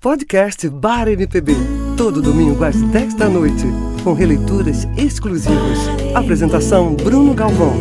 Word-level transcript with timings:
Podcast 0.00 0.68
Bar 0.68 1.08
MPB, 1.08 1.52
todo 1.96 2.22
domingo 2.22 2.62
às 2.62 2.80
10 2.80 3.14
da 3.14 3.28
noite, 3.28 3.64
com 4.04 4.12
releituras 4.12 4.84
exclusivas. 4.96 5.76
Apresentação 6.14 6.94
Bruno 6.94 7.34
Galvão. 7.34 7.74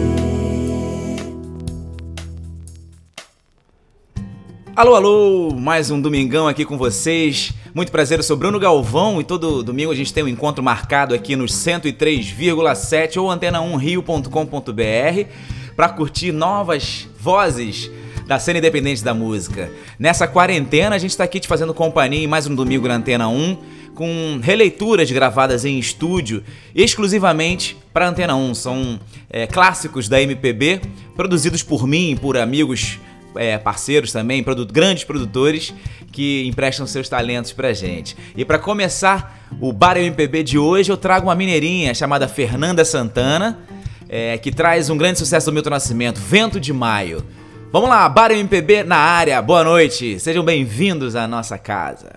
Alô, 4.76 4.96
alô, 4.96 5.54
mais 5.54 5.92
um 5.92 6.02
domingão 6.02 6.48
aqui 6.48 6.66
com 6.66 6.76
vocês. 6.76 7.54
Muito 7.72 7.92
prazer, 7.92 8.18
eu 8.18 8.24
sou 8.24 8.36
Bruno 8.36 8.60
Galvão 8.60 9.22
e 9.22 9.24
todo 9.24 9.62
domingo 9.62 9.92
a 9.92 9.96
gente 9.96 10.12
tem 10.12 10.24
um 10.24 10.28
encontro 10.28 10.64
marcado 10.64 11.14
aqui 11.14 11.36
nos 11.36 11.52
103,7 11.52 13.22
ou 13.22 13.28
antena1rio.com.br 13.28 15.30
para 15.76 15.90
curtir 15.90 16.32
novas 16.32 17.08
vozes 17.20 17.92
da 18.28 18.38
cena 18.38 18.60
independente 18.60 19.04
da 19.04 19.14
música. 19.14 19.72
Nessa 19.98 20.28
quarentena, 20.28 20.96
a 20.96 21.00
gente 21.00 21.12
está 21.12 21.24
aqui 21.24 21.40
te 21.40 21.48
fazendo 21.48 21.74
companhia 21.74 22.24
em 22.24 22.28
mais 22.28 22.46
um 22.46 22.54
domingo 22.54 22.88
na 22.88 22.96
Antena 22.96 23.30
1, 23.30 23.58
com 23.96 24.40
releituras 24.44 25.10
gravadas 25.10 25.64
em 25.64 25.80
estúdio 25.80 26.44
exclusivamente 26.76 27.78
para 27.94 28.10
Antena 28.10 28.36
1. 28.36 28.54
São 28.54 29.00
é, 29.30 29.48
clássicos 29.48 30.10
da 30.10 30.22
MPB, 30.22 30.82
produzidos 31.16 31.64
por 31.64 31.88
mim 31.88 32.18
por 32.22 32.38
amigos 32.38 33.00
é, 33.36 33.58
parceiros 33.58 34.12
também, 34.12 34.44
produ 34.44 34.66
grandes 34.66 35.06
produtores 35.06 35.74
que 36.12 36.46
emprestam 36.46 36.86
seus 36.86 37.08
talentos 37.08 37.54
pra 37.54 37.72
gente. 37.72 38.18
E 38.36 38.44
para 38.44 38.60
começar 38.60 39.48
o 39.62 39.72
Bar 39.72 39.98
MPB 39.98 40.44
de 40.44 40.58
hoje, 40.58 40.92
eu 40.92 40.98
trago 40.98 41.28
uma 41.28 41.36
mineirinha 41.36 41.94
chamada 41.94 42.28
Fernanda 42.28 42.84
Santana, 42.84 43.60
é, 44.10 44.38
que 44.38 44.52
traz 44.52 44.90
um 44.90 44.98
grande 44.98 45.20
sucesso 45.20 45.50
do 45.50 45.54
Milton 45.54 45.70
Nascimento, 45.70 46.20
Vento 46.20 46.60
de 46.60 46.74
Maio. 46.74 47.24
Vamos 47.78 47.92
lá, 47.92 48.10
Bar 48.10 48.32
MPB 48.32 48.84
na 48.84 48.98
área, 48.98 49.40
boa 49.40 49.64
noite, 49.64 50.20
sejam 50.20 50.44
bem-vindos 50.44 51.16
à 51.16 51.28
nossa 51.28 51.60
casa. 51.60 52.10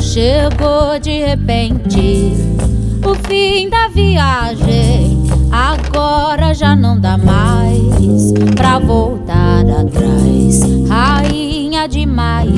Chegou 0.00 0.98
de 0.98 1.26
repente 1.26 2.27
fim 3.28 3.68
da 3.68 3.88
viagem. 3.88 5.22
Agora 5.52 6.54
já 6.54 6.74
não 6.74 6.98
dá 6.98 7.18
mais 7.18 8.32
pra 8.56 8.78
voltar 8.78 9.64
atrás. 9.68 10.62
Rainha 10.88 11.86
de 11.86 12.06
maio, 12.06 12.54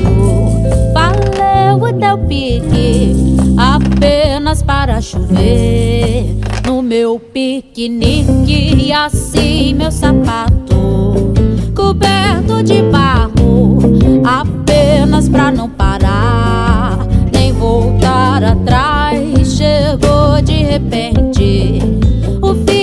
valeu 0.93 1.83
o 1.83 1.93
teu 1.93 2.17
pique 2.19 3.13
apenas 3.57 4.63
para 4.63 5.01
chover. 5.01 6.37
No 6.65 6.81
meu 6.81 7.19
piquenique, 7.19 8.85
e 8.85 8.93
assim 8.93 9.73
meu 9.73 9.91
sapato 9.91 11.33
coberto 11.75 12.63
de 12.63 12.81
barro, 12.83 13.77
apenas 14.23 15.27
pra 15.27 15.51
não 15.51 15.69
parar 15.69 16.99
nem 17.33 17.51
voltar 17.51 18.43
atrás 18.43 18.90
chegou 19.91 20.41
de 20.41 20.63
repente. 20.63 21.79
O 22.41 22.55
fim 22.65 22.80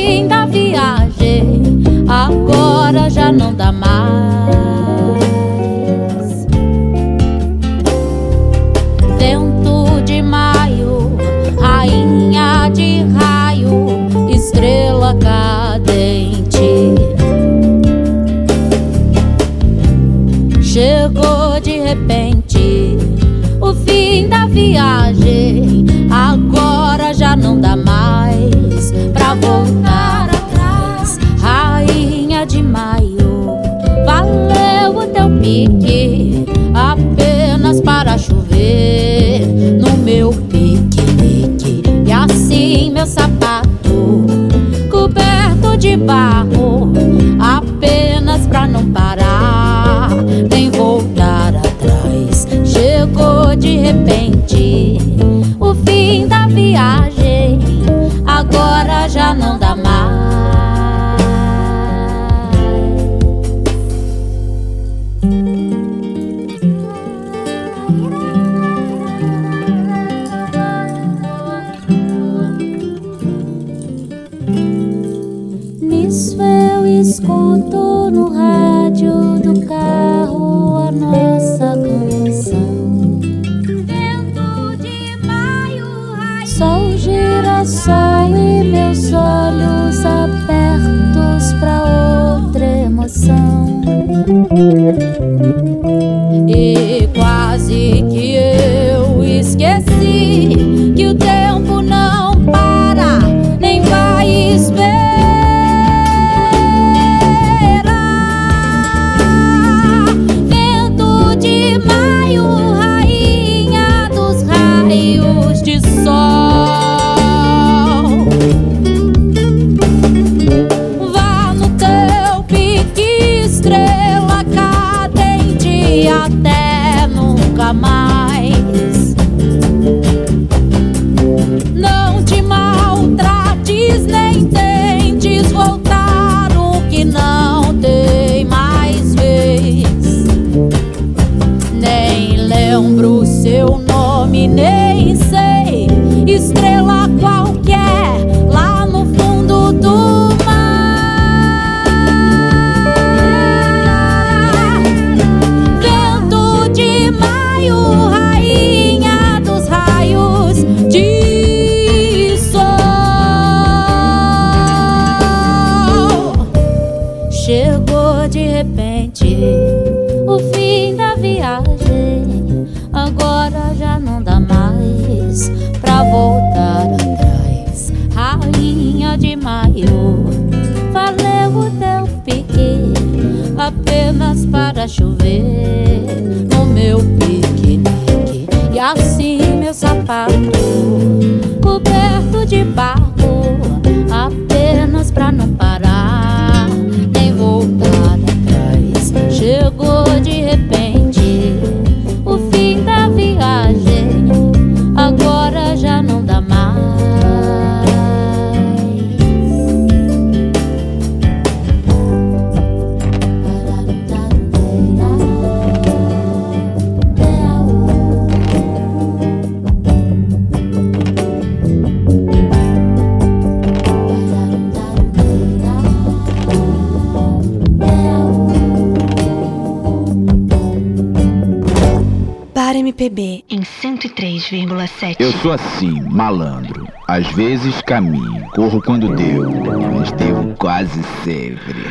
sou 235.48 235.54
assim, 235.54 236.03
malandro. 236.03 236.86
Às 237.06 237.27
vezes 237.28 237.80
caminho, 237.80 238.47
corro 238.50 238.83
quando 238.83 239.16
devo, 239.16 239.50
mas 239.95 240.12
devo 240.12 240.54
quase 240.59 241.03
sempre. 241.24 241.86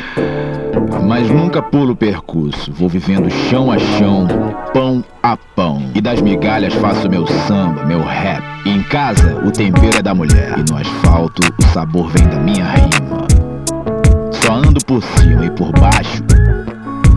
Mas 1.08 1.28
nunca 1.28 1.60
pulo 1.60 1.94
o 1.94 1.96
percurso, 1.96 2.72
vou 2.72 2.88
vivendo 2.88 3.28
chão 3.50 3.72
a 3.72 3.80
chão, 3.80 4.28
pão 4.74 5.04
a 5.24 5.36
pão. 5.36 5.90
E 5.96 6.02
das 6.02 6.22
migalhas 6.22 6.76
faço 6.76 7.10
meu 7.10 7.26
samba, 7.48 7.84
meu 7.84 8.04
rap. 8.04 8.44
E 8.64 8.70
em 8.70 8.84
casa, 8.84 9.44
o 9.44 9.52
tempero 9.52 9.98
é 9.98 10.02
da 10.04 10.14
mulher. 10.14 10.54
E 10.60 10.72
no 10.72 10.78
asfalto, 10.78 11.42
o 11.60 11.64
sabor 11.74 12.12
vem 12.12 12.28
da 12.28 12.38
minha 12.38 12.66
rima. 12.66 13.26
Só 14.34 14.54
ando 14.54 14.80
por 14.86 15.02
cima 15.02 15.46
e 15.46 15.50
por 15.50 15.72
baixo, 15.80 16.22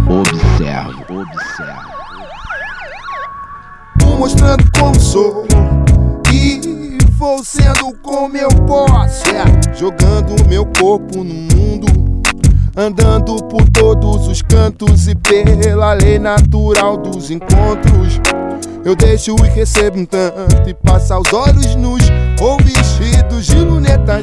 observo, 0.08 1.04
observo. 1.10 1.90
Mostrando 4.19 4.64
como 4.78 4.98
sou 4.98 5.46
vou 7.20 7.44
sendo 7.44 7.93
como 8.02 8.34
eu 8.34 8.49
posso. 8.67 9.25
É, 9.28 9.76
jogando 9.76 10.49
meu 10.49 10.64
corpo 10.64 11.22
no 11.22 11.34
mundo, 11.34 11.87
andando 12.75 13.37
por 13.44 13.62
todos 13.69 14.26
os 14.26 14.40
cantos 14.40 15.06
e 15.06 15.14
pela 15.14 15.93
lei 15.93 16.19
natural 16.19 16.96
dos 16.96 17.31
encontros. 17.31 18.19
Eu 18.82 18.96
deixo 18.96 19.37
e 19.44 19.49
recebo 19.50 19.99
um 19.99 20.06
tanto 20.06 20.67
e 20.67 20.72
passa 20.72 21.19
os 21.19 21.31
olhos 21.34 21.75
nus 21.76 22.02
ou 22.40 22.56
vestidos 22.56 23.44
de 23.44 23.56
lunetas. 23.56 24.22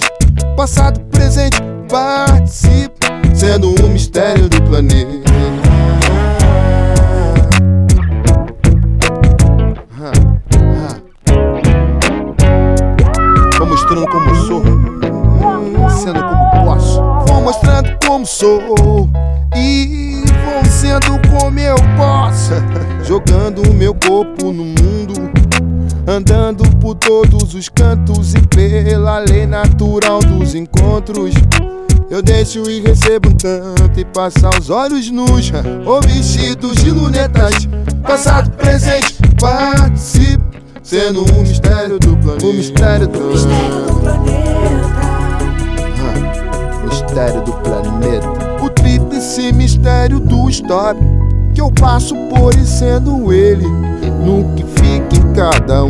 Passado, 0.56 1.00
presente, 1.12 1.58
participo, 1.88 2.98
sendo 3.36 3.76
um 3.86 3.90
mistério 3.90 4.50
do 4.50 4.60
planeta. 4.64 5.67
Sendo 15.98 16.24
como 16.24 16.66
posso. 16.66 17.02
Vou 17.28 17.42
mostrando 17.42 17.98
como 18.06 18.26
sou 18.26 19.10
e 19.56 20.24
vou 20.46 20.66
sendo 20.72 21.20
como 21.30 21.60
eu 21.60 21.76
posso. 21.98 22.54
Jogando 23.04 23.62
o 23.70 23.74
meu 23.74 23.94
corpo 23.94 24.52
no 24.52 24.66
mundo, 24.66 25.30
andando 26.08 26.64
por 26.78 26.96
todos 26.96 27.54
os 27.54 27.70
cantos 27.70 28.34
e 28.34 28.42
pela 28.48 29.20
lei 29.20 29.46
natural 29.48 30.20
dos 30.20 30.56
encontros. 30.56 31.34
Eu 32.10 32.22
deixo 32.22 32.70
e 32.70 32.80
recebo 32.80 33.30
um 33.30 33.34
tanto 33.34 34.00
e 34.00 34.06
passa 34.06 34.50
os 34.58 34.70
olhos 34.70 35.12
nus 35.12 35.52
ou 35.86 36.00
vestidos 36.02 36.78
de 36.78 36.92
lunetas. 36.92 37.68
Passado, 38.02 38.50
presente, 38.52 39.16
participo, 39.40 40.44
sendo 40.82 41.22
um 41.34 41.42
mistério 41.42 42.00
do 42.00 42.16
planeta. 42.16 42.46
O 42.46 42.54
mistério 42.54 43.08
do, 43.08 43.20
Ah, 43.20 43.32
mistério 43.32 43.86
do 43.86 44.00
planeta. 44.00 45.07
O 48.62 48.70
tríplice 48.70 49.52
mistério 49.52 50.20
do 50.20 50.48
stop 50.52 51.00
que 51.52 51.60
eu 51.60 51.72
passo 51.72 52.16
por 52.30 52.54
e 52.54 52.64
sendo 52.64 53.34
ele. 53.34 53.66
No 54.24 54.54
que 54.54 54.64
fica 54.64 55.16
em 55.16 55.34
cada 55.34 55.86
um, 55.86 55.88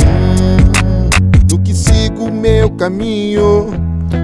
no 1.51 1.59
que 1.59 1.73
sigo 1.73 2.31
meu 2.31 2.69
caminho. 2.69 3.67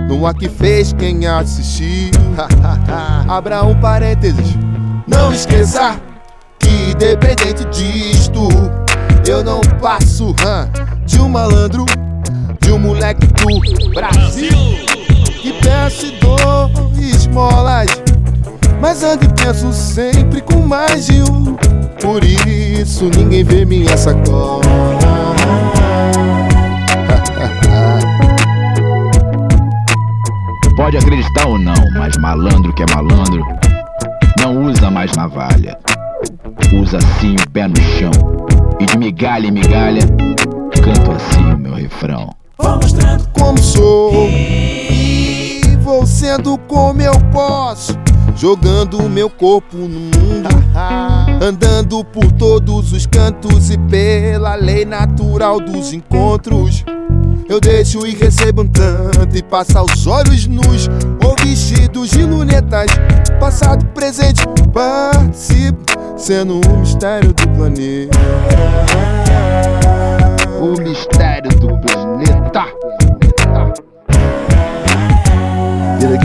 No 0.08 0.26
ar 0.26 0.34
que 0.34 0.48
fez 0.48 0.94
quem 0.94 1.28
assistiu. 1.28 2.12
Abra 3.28 3.64
um 3.64 3.78
parênteses. 3.82 4.58
Não 5.06 5.34
esqueça 5.34 6.00
que 6.58 6.92
independente 6.92 7.66
disto, 7.66 8.48
eu 9.28 9.44
não 9.44 9.60
passo 9.82 10.34
hã, 10.46 10.70
de 11.06 11.20
um 11.20 11.28
malandro, 11.28 11.84
de 12.62 12.72
um 12.72 12.80
moleque 12.80 13.28
do 13.28 13.90
Brasil 13.94 14.84
que 15.44 15.52
peço 15.62 16.06
e 16.06 16.12
Mas 18.84 19.02
ando 19.02 19.26
e 19.26 19.30
penso 19.30 19.74
sempre 19.74 20.40
com 20.42 20.60
mais 20.60 21.08
de 21.08 21.24
um. 21.24 21.56
Por 22.02 22.24
isso 22.24 23.06
ninguém 23.06 23.44
vê 23.44 23.66
minha 23.66 23.98
sacola. 23.98 24.62
Pode 30.78 30.98
acreditar 30.98 31.48
ou 31.48 31.58
não, 31.58 31.74
mas 31.98 32.16
malandro 32.18 32.72
que 32.74 32.84
é 32.84 32.86
malandro 32.94 33.44
não 34.40 34.66
usa 34.66 34.92
mais 34.92 35.12
navalha. 35.16 35.76
Usa 36.74 36.98
assim 36.98 37.36
o 37.36 37.50
pé 37.52 37.68
no 37.68 37.76
chão. 37.78 38.12
E 38.80 38.86
de 38.86 38.96
migalha 38.98 39.48
em 39.48 39.52
migalha, 39.52 40.02
canto 40.84 41.12
assim 41.14 41.54
o 41.54 41.58
meu 41.58 41.74
refrão. 41.74 42.30
como 43.34 43.58
sou 43.58 44.30
e 44.30 45.33
vou 45.84 46.06
sendo 46.06 46.58
como 46.60 47.02
eu 47.02 47.14
posso, 47.32 47.92
jogando 48.38 48.98
o 49.00 49.10
meu 49.10 49.30
corpo 49.30 49.76
no 49.76 49.90
mundo, 49.90 50.50
andando 51.42 52.06
por 52.06 52.32
todos 52.32 52.94
os 52.94 53.06
cantos 53.06 53.70
e 53.70 53.78
pela 53.78 54.56
lei 54.56 54.86
natural 54.86 55.60
dos 55.60 55.92
encontros. 55.92 56.86
Eu 57.50 57.60
deixo 57.60 58.08
e 58.08 58.16
recebo 58.16 58.62
um 58.62 58.68
tanto 58.68 59.36
e 59.36 59.44
passa 59.44 59.84
os 59.84 60.08
olhos 60.08 60.48
nus 60.48 60.88
ou 61.22 61.36
vestidos 61.44 62.12
de 62.12 62.24
lunetas, 62.24 62.88
passado, 63.38 63.86
presente, 63.88 64.42
participo, 64.74 65.84
sendo 66.16 66.62
um 66.66 66.80
mistério 66.80 67.34
do 67.34 67.50
planeta. 67.50 68.18
O 70.62 70.82
mistério 70.82 71.52
do 71.60 71.78
planeta. 71.82 73.03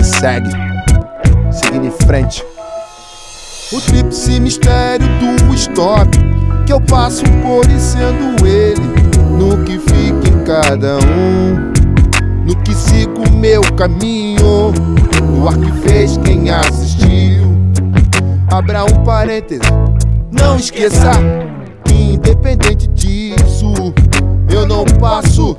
Segue, 0.09 0.51
seguindo 1.53 1.87
em 1.87 2.07
frente. 2.07 2.45
O 3.71 3.81
tríplice 3.81 4.41
mistério 4.41 5.07
do 5.19 5.55
stop 5.55 6.11
que 6.65 6.73
eu 6.73 6.81
passo 6.81 7.23
por 7.43 7.65
e 7.71 7.79
sendo 7.79 8.47
ele, 8.47 8.81
no 9.37 9.63
que 9.65 9.79
fica 9.79 10.29
em 10.29 10.45
cada 10.45 10.97
um, 10.99 11.73
no 12.47 12.57
que 12.63 12.75
sigo 12.75 13.31
meu 13.33 13.61
caminho, 13.75 14.73
no 15.23 15.49
ar 15.49 15.57
que 15.59 15.73
fez 15.87 16.17
quem 16.19 16.51
assistiu. 16.51 17.45
Abra 18.51 18.85
um 18.85 19.05
parêntese, 19.05 19.61
não 20.33 20.57
esqueça 20.57 21.11
que 21.85 21.95
independente 22.15 22.87
disso, 22.89 23.73
eu 24.51 24.67
não 24.67 24.85
passo 24.99 25.57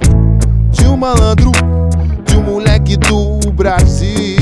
de 0.71 0.85
um 0.87 0.97
malandro, 0.97 1.51
de 2.25 2.37
um 2.37 2.43
moleque 2.43 2.97
do 2.97 3.51
Brasil 3.51 4.38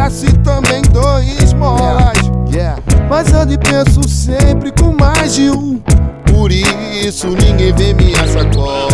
que 0.00 0.10
peço 0.10 0.26
e 0.26 0.32
também 0.38 0.82
dou 0.92 1.20
esmolas. 1.20 2.18
Mas 3.08 3.32
ando 3.32 3.52
e 3.52 3.58
penso 3.58 4.08
sempre 4.08 4.72
com 4.72 4.92
mais 4.92 5.34
de 5.34 5.50
um. 5.50 5.80
Por 6.32 6.50
isso 6.52 7.28
ninguém 7.28 7.74
vê 7.74 7.92
minha 7.92 8.26
sacola. 8.28 8.88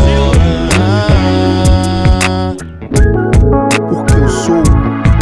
Porque 3.88 4.14
eu 4.14 4.28
sou 4.28 4.62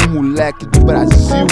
um 0.09 0.23
moleque 0.23 0.67
do 0.67 0.81
Brasil. 0.81 1.47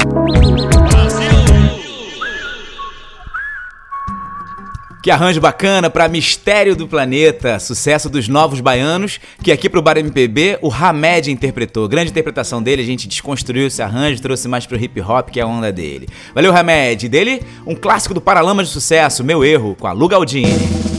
Que 5.02 5.10
arranjo 5.10 5.40
bacana 5.40 5.90
para 5.90 6.06
Mistério 6.06 6.76
do 6.76 6.86
Planeta, 6.86 7.58
sucesso 7.58 8.08
dos 8.08 8.28
Novos 8.28 8.60
Baianos, 8.60 9.18
que 9.42 9.50
aqui 9.50 9.68
pro 9.68 9.82
Bar 9.82 9.98
MPB 9.98 10.60
o 10.62 10.72
Hamed 10.72 11.28
interpretou. 11.28 11.88
Grande 11.88 12.12
interpretação 12.12 12.62
dele, 12.62 12.82
a 12.82 12.86
gente 12.86 13.08
desconstruiu 13.08 13.66
esse 13.66 13.82
arranjo, 13.82 14.22
trouxe 14.22 14.46
mais 14.46 14.64
pro 14.64 14.80
hip 14.80 15.00
hop, 15.00 15.30
que 15.30 15.40
é 15.40 15.42
a 15.42 15.46
onda 15.46 15.72
dele. 15.72 16.06
Valeu, 16.32 16.56
Hamed. 16.56 17.08
Dele, 17.08 17.42
um 17.66 17.74
clássico 17.74 18.14
do 18.14 18.20
Paralama 18.20 18.62
de 18.62 18.70
Sucesso, 18.70 19.24
Meu 19.24 19.44
Erro, 19.44 19.74
com 19.74 19.88
a 19.88 19.92
Lu 19.92 20.06
Galdini. 20.06 20.91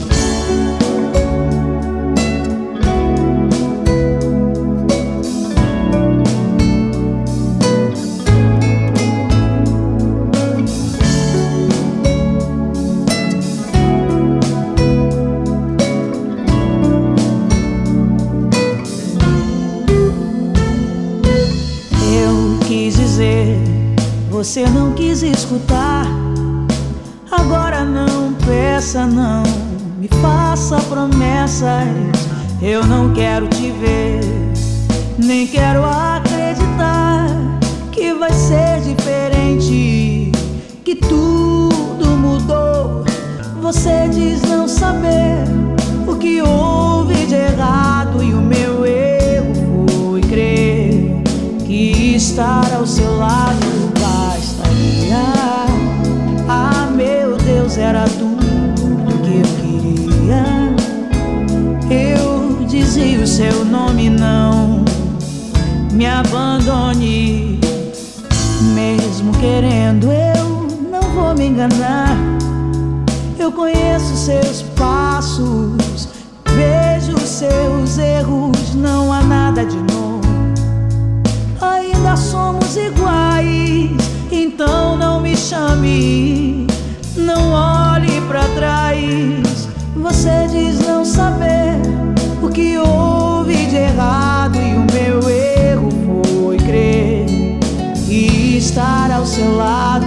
seu 99.33 99.55
lado. 99.55 100.05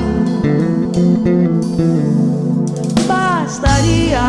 Bastaria, 3.09 4.21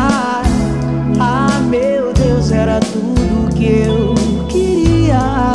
ah 1.20 1.60
meu 1.70 2.12
Deus, 2.12 2.50
era 2.50 2.80
tudo 2.80 3.54
que 3.54 3.66
eu 3.66 4.14
queria. 4.48 5.52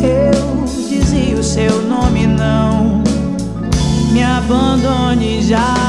Eu 0.00 0.64
dizia 0.64 1.36
o 1.36 1.42
seu 1.42 1.82
nome, 1.82 2.26
não 2.26 3.02
me 4.10 4.22
abandone 4.22 5.42
já. 5.42 5.79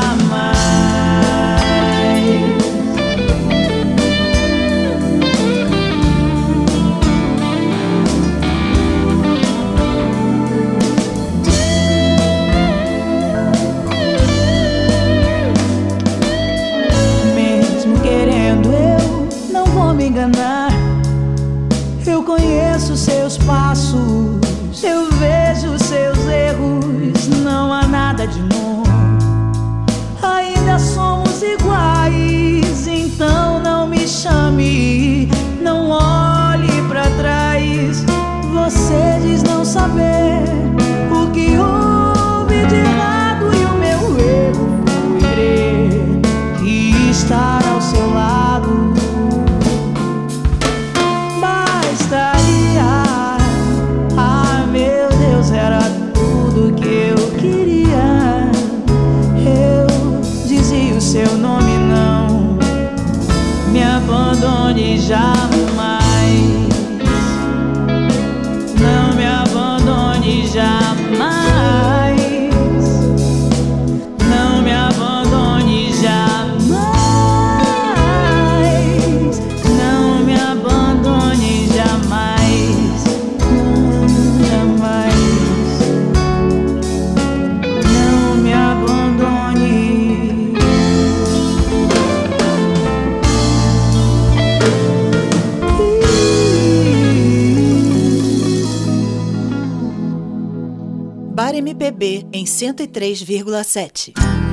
93,7. 102.92 104.51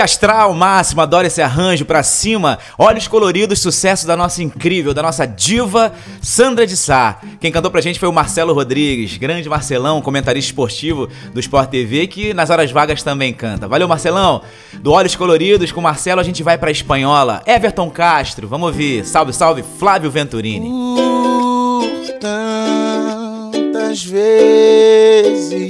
Que 0.00 0.04
astral 0.04 0.54
máximo, 0.54 1.02
adoro 1.02 1.26
esse 1.26 1.42
arranjo 1.42 1.84
pra 1.84 2.02
cima. 2.02 2.58
Olhos 2.78 3.06
coloridos, 3.06 3.58
sucesso 3.58 4.06
da 4.06 4.16
nossa 4.16 4.42
incrível, 4.42 4.94
da 4.94 5.02
nossa 5.02 5.26
diva 5.26 5.92
Sandra 6.22 6.66
de 6.66 6.74
Sá. 6.74 7.20
Quem 7.38 7.52
cantou 7.52 7.70
pra 7.70 7.82
gente 7.82 8.00
foi 8.00 8.08
o 8.08 8.12
Marcelo 8.12 8.54
Rodrigues, 8.54 9.18
grande 9.18 9.46
Marcelão, 9.46 10.00
comentarista 10.00 10.48
esportivo 10.48 11.06
do 11.34 11.40
Sport 11.40 11.68
TV, 11.68 12.06
que 12.06 12.32
nas 12.32 12.48
horas 12.48 12.72
vagas 12.72 13.02
também 13.02 13.34
canta. 13.34 13.68
Valeu, 13.68 13.86
Marcelão! 13.86 14.40
Do 14.72 14.90
Olhos 14.90 15.14
Coloridos, 15.14 15.70
com 15.70 15.82
Marcelo 15.82 16.18
a 16.18 16.24
gente 16.24 16.42
vai 16.42 16.56
pra 16.56 16.70
espanhola. 16.70 17.42
Everton 17.44 17.90
Castro, 17.90 18.48
vamos 18.48 18.68
ouvir. 18.68 19.04
Salve, 19.04 19.34
salve, 19.34 19.62
Flávio 19.78 20.10
Venturini. 20.10 20.66
Por 20.66 21.90
tantas 22.18 24.02
vezes 24.02 25.60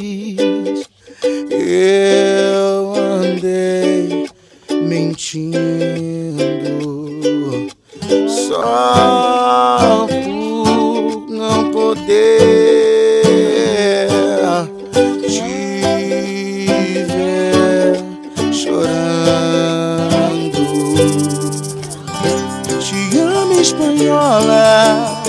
eu 1.22 2.94
andei 2.94 4.26
mentindo 4.70 5.58
só 8.28 10.06
por 10.08 11.30
não 11.30 11.70
poder 11.70 13.26
te 15.28 16.64
ver 17.06 18.02
chorando. 18.52 19.50
Te 22.80 23.18
amo, 23.18 23.60
espanhola. 23.60 25.22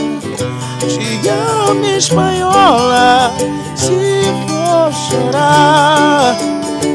Te 0.80 1.30
amo, 1.30 1.86
espanhola. 1.86 3.32
Se 3.76 4.51
for 4.92 5.32
chorar, 5.32 6.38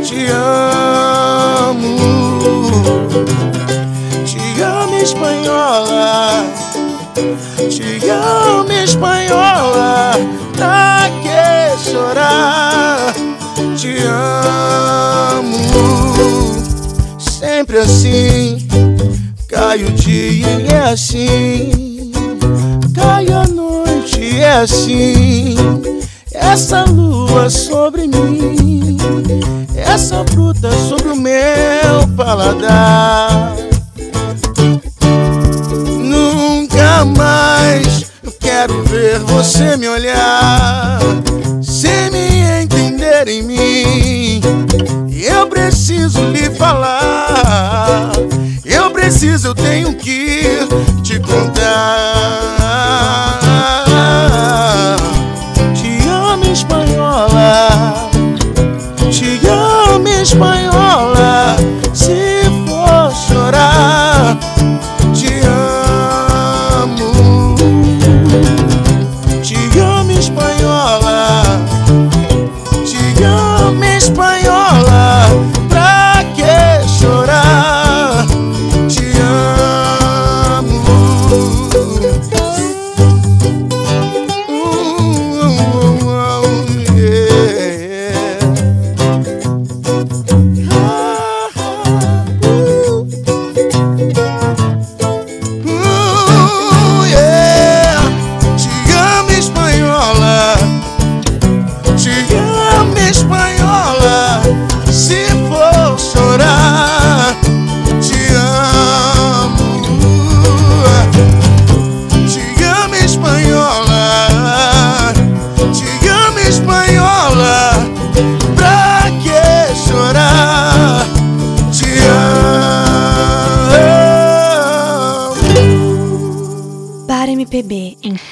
te 0.02 0.28
amo. 0.30 1.96
Te 4.24 4.62
amo, 4.62 4.96
espanhola. 4.96 6.44
Te 7.70 8.10
amo, 8.10 8.72
espanhola. 8.72 10.12
Pra 10.56 11.10
que 11.22 11.90
chorar? 11.90 13.14
Te 13.76 14.06
amo. 15.38 15.58
Sempre 17.18 17.78
assim. 17.78 18.66
Cai 19.48 19.84
o 19.84 19.90
dia 19.92 20.60
e 20.60 20.66
é 20.68 20.78
assim. 20.90 22.12
Cai 22.94 23.26
a 23.32 23.46
noite 23.46 24.20
e 24.20 24.40
é 24.40 24.52
assim. 24.52 25.56
Essa 26.52 26.84
lua 26.84 27.50
sobre 27.50 28.06
mim. 28.06 28.96
Essa 29.74 30.24
fruta 30.32 30.70
sobre 30.88 31.08
o 31.08 31.16
meu 31.16 32.08
paladar. 32.16 33.54
Nunca 35.98 37.04
mais 37.04 38.06
quero 38.40 38.82
ver 38.84 39.18
você 39.18 39.76
me 39.76 39.88
olhar 39.88 40.98
sem 41.60 42.10
me 42.10 42.62
entender 42.62 43.28
em 43.28 43.42
mim. 43.42 44.40
Eu 45.12 45.48
preciso 45.48 46.20
lhe 46.30 46.48
falar. 46.50 48.12
Eu 48.64 48.90
preciso, 48.92 49.48
eu 49.48 49.54
tenho 49.54 49.94
que 49.94 50.60
te 51.02 51.18
contar. 51.20 52.65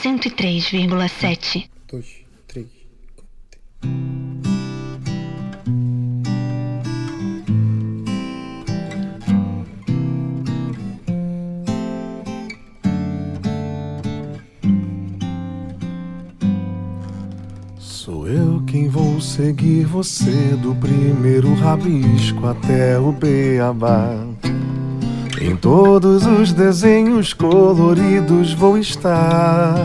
103,7. 0.04 1.56
Um, 1.56 1.68
dois, 1.90 2.06
três. 2.46 2.66
Sou 17.78 18.28
eu 18.28 18.62
quem 18.66 18.90
vou 18.90 19.18
seguir 19.22 19.86
você 19.86 20.54
do 20.60 20.74
primeiro 20.74 21.54
rabisco 21.54 22.46
até 22.46 22.98
o 22.98 23.10
beabá. 23.10 24.33
Em 25.44 25.54
todos 25.56 26.24
os 26.24 26.54
desenhos 26.54 27.34
coloridos 27.34 28.54
vou 28.54 28.78
estar. 28.78 29.76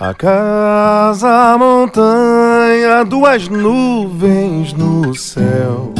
A 0.00 0.14
casa, 0.14 1.28
a 1.28 1.58
montanha, 1.58 3.04
duas 3.04 3.48
nuvens 3.48 4.72
no 4.72 5.14
céu 5.14 5.92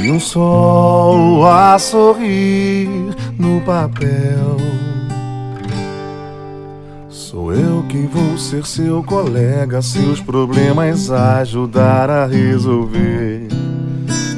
e 0.00 0.08
um 0.08 0.20
sol 0.20 1.44
a 1.48 1.76
sorrir 1.80 2.88
no 3.36 3.60
papel. 3.62 4.56
Sou 7.08 7.52
eu 7.52 7.84
quem 7.88 8.06
vou 8.06 8.38
ser 8.38 8.64
seu 8.64 9.02
colega, 9.02 9.82
seus 9.82 10.20
problemas 10.20 11.10
ajudar 11.10 12.08
a 12.08 12.24
resolver. 12.24 13.63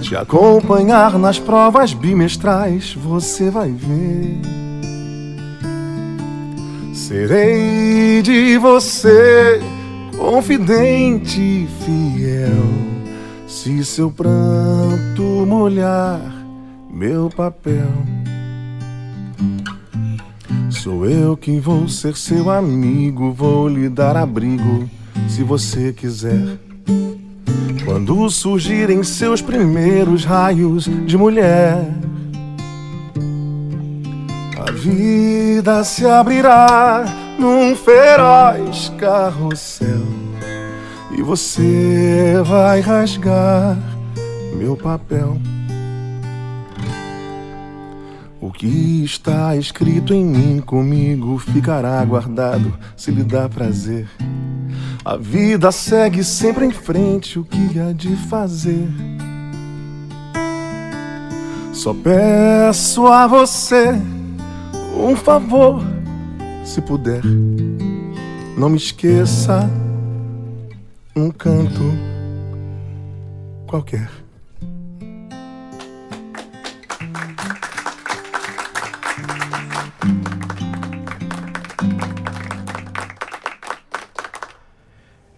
Te 0.07 0.14
acompanhar 0.14 1.19
nas 1.19 1.37
provas 1.37 1.92
bimestrais, 1.92 2.95
você 2.95 3.51
vai 3.51 3.73
ver. 3.73 4.40
Serei 6.95 8.23
de 8.23 8.57
você, 8.57 9.61
confidente 10.16 11.40
e 11.40 11.69
fiel. 11.85 13.49
Se 13.49 13.85
seu 13.85 14.09
pranto 14.09 15.45
molhar 15.45 16.21
meu 16.88 17.29
papel, 17.29 17.90
sou 20.71 21.05
eu 21.05 21.37
quem 21.37 21.59
vou 21.59 21.88
ser 21.88 22.14
seu 22.16 22.49
amigo. 22.49 23.33
Vou 23.33 23.66
lhe 23.66 23.88
dar 23.88 24.16
abrigo 24.16 24.88
se 25.29 25.42
você 25.42 25.92
quiser. 25.92 26.61
Quando 27.87 28.29
surgirem 28.29 29.05
seus 29.05 29.40
primeiros 29.40 30.25
raios 30.25 30.90
de 31.07 31.16
mulher 31.16 31.88
a 34.59 34.72
vida 34.72 35.85
se 35.85 36.05
abrirá 36.05 37.05
num 37.38 37.77
feroz 37.77 38.92
carrossel 38.99 40.05
e 41.16 41.22
você 41.22 42.42
vai 42.44 42.81
rasgar 42.81 43.79
meu 44.57 44.77
papel. 44.77 45.38
O 48.40 48.51
que 48.51 49.05
está 49.05 49.57
escrito 49.57 50.12
em 50.12 50.25
mim 50.25 50.61
comigo 50.61 51.38
ficará 51.38 52.05
guardado 52.05 52.77
se 52.96 53.12
lhe 53.12 53.22
dá 53.22 53.49
prazer. 53.49 54.09
A 55.07 55.16
vida 55.16 55.71
segue 55.71 56.25
sempre 56.25 56.66
em 56.66 56.73
frente, 56.73 57.38
o 57.38 57.45
que 57.45 57.79
há 57.79 57.92
de 57.92 58.16
fazer? 58.16 58.88
Só 61.73 61.95
peço 61.95 63.07
a 63.07 63.25
você 63.29 63.92
um 64.99 65.14
favor, 65.14 65.81
se 66.64 66.83
puder. 66.83 67.23
Não 68.59 68.69
me 68.69 68.79
esqueça 68.79 69.71
um 71.14 71.31
canto 71.31 71.85
qualquer. 73.69 74.11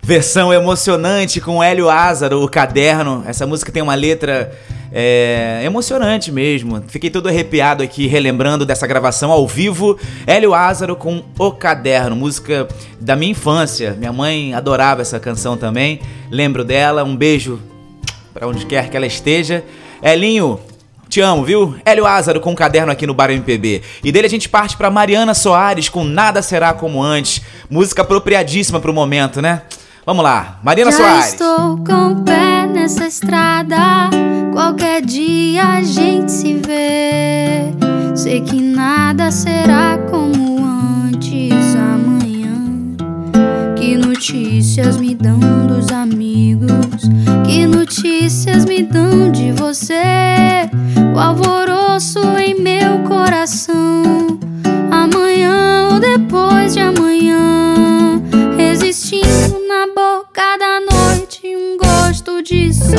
Versão 0.09 0.55
emocionante 0.55 1.39
com 1.39 1.63
Hélio 1.63 1.91
Ázaro, 1.91 2.43
o 2.43 2.49
caderno. 2.49 3.23
Essa 3.27 3.47
música 3.47 3.71
tem 3.71 3.83
uma 3.83 3.95
letra 3.95 4.51
é, 4.91 5.61
emocionante 5.63 6.33
mesmo. 6.33 6.83
Fiquei 6.89 7.11
todo 7.11 7.29
arrepiado 7.29 7.83
aqui, 7.83 8.07
relembrando 8.07 8.65
dessa 8.65 8.87
gravação 8.87 9.31
ao 9.31 9.47
vivo. 9.47 9.99
Hélio 10.27 10.55
Ázaro 10.55 10.97
com 10.97 11.23
O 11.39 11.53
Caderno, 11.53 12.17
música 12.17 12.67
da 12.99 13.15
minha 13.15 13.33
infância. 13.33 13.95
Minha 13.99 14.11
mãe 14.11 14.55
adorava 14.55 15.03
essa 15.03 15.21
canção 15.21 15.59
também. 15.59 16.01
Lembro 16.31 16.65
dela. 16.65 17.05
Um 17.05 17.15
beijo 17.15 17.61
para 18.33 18.49
onde 18.49 18.65
quer 18.65 18.89
que 18.89 18.97
ela 18.97 19.07
esteja. 19.07 19.63
Elinho, 20.03 20.59
te 21.07 21.21
amo, 21.21 21.45
viu? 21.45 21.77
Hélio 21.85 22.07
Ázaro 22.07 22.41
com 22.41 22.53
um 22.53 22.55
caderno 22.55 22.91
aqui 22.91 23.07
no 23.07 23.13
Bar 23.13 23.31
MPB. 23.31 23.83
E 24.03 24.11
dele 24.11 24.27
a 24.27 24.31
gente 24.31 24.49
parte 24.49 24.75
para 24.75 24.91
Mariana 24.91 25.35
Soares 25.35 25.91
com 25.91 26.03
Nada 26.03 26.41
Será 26.41 26.73
Como 26.73 27.03
Antes. 27.03 27.43
Música 27.69 28.01
apropriadíssima 28.01 28.81
pro 28.81 28.95
momento, 28.95 29.43
né? 29.43 29.65
Vamos 30.09 30.25
lá, 30.25 30.59
Mariana 30.63 30.91
Já 30.91 30.97
Soares. 30.97 31.27
estou 31.35 31.77
com 31.85 32.13
o 32.13 32.23
pé 32.23 32.67
nessa 32.67 33.07
estrada. 33.07 34.09
Qualquer 34.55 35.03
dia 35.03 35.63
a 35.63 35.83
gente 35.83 36.33
se 36.33 36.55
vê. 36.55 37.75
Sei 38.15 38.41
que 38.41 38.59
nada 38.59 39.31
será 39.31 39.99
como 40.11 40.65
antes 41.05 41.53
amanhã. 41.77 42.57
Que 43.77 43.99
notícias 43.99 44.97
me 44.97 45.15
dão 45.15 45.39
dos 45.67 45.93
amigos? 45.93 47.03
Que 47.45 47.67
notícias 47.67 48.65
me 48.65 48.85
dão 48.85 49.31
de 49.31 49.53
você? 49.53 50.71
O 51.15 51.19
alvoroço 51.19 52.21
em 52.39 52.59
meu 52.59 53.01
coração. 53.01 54.39
Amanhã 54.91 55.91
ou 55.93 56.01
depois 56.01 56.73
de 56.73 56.81
amanhã. 56.81 57.18
Sol. 62.79 62.99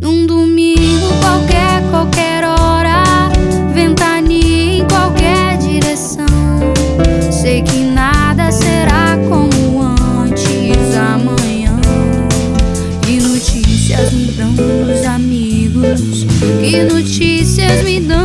Num 0.00 0.26
domingo 0.26 1.08
qualquer, 1.20 1.82
qualquer 1.90 2.44
hora, 2.44 3.30
ventania 3.72 4.78
em 4.78 4.84
qualquer 4.86 5.58
direção. 5.58 6.26
Sei 7.30 7.62
que 7.62 7.84
nada 7.84 8.50
será 8.50 9.18
como 9.28 9.82
antes 9.82 10.94
amanhã. 10.96 11.78
Que 13.02 13.20
notícias 13.20 14.12
me 14.12 14.26
dão 14.32 14.52
dos 14.54 15.04
amigos? 15.04 16.26
Que 16.60 16.84
notícias 16.84 17.82
me 17.84 18.00
dão 18.00 18.17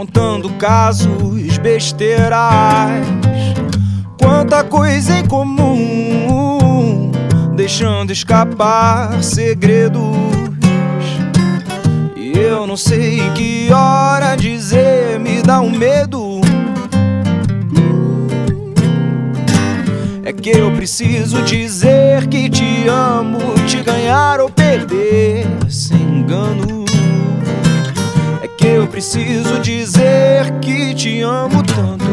contando 0.00 0.48
casos, 0.54 1.58
besteiras, 1.58 2.38
quanta 4.18 4.64
coisa 4.64 5.18
em 5.18 5.26
comum, 5.26 7.12
deixando 7.54 8.10
escapar 8.10 9.22
segredos. 9.22 10.00
E 12.16 12.32
eu 12.32 12.66
não 12.66 12.78
sei 12.78 13.20
que 13.34 13.70
hora 13.70 14.36
dizer, 14.36 15.20
me 15.20 15.42
dá 15.42 15.60
um 15.60 15.70
medo. 15.70 16.40
É 20.24 20.32
que 20.32 20.48
eu 20.48 20.72
preciso 20.72 21.42
dizer 21.42 22.26
que 22.26 22.48
te 22.48 22.88
amo, 22.88 23.38
te 23.68 23.82
ganhar 23.82 24.40
ou 24.40 24.48
perder 24.48 25.46
sem 25.68 26.00
engano. 26.00 26.79
Que 28.60 28.66
eu 28.66 28.86
preciso 28.86 29.58
dizer 29.60 30.60
que 30.60 30.92
te 30.94 31.22
amo 31.22 31.62
tanto. 31.62 32.04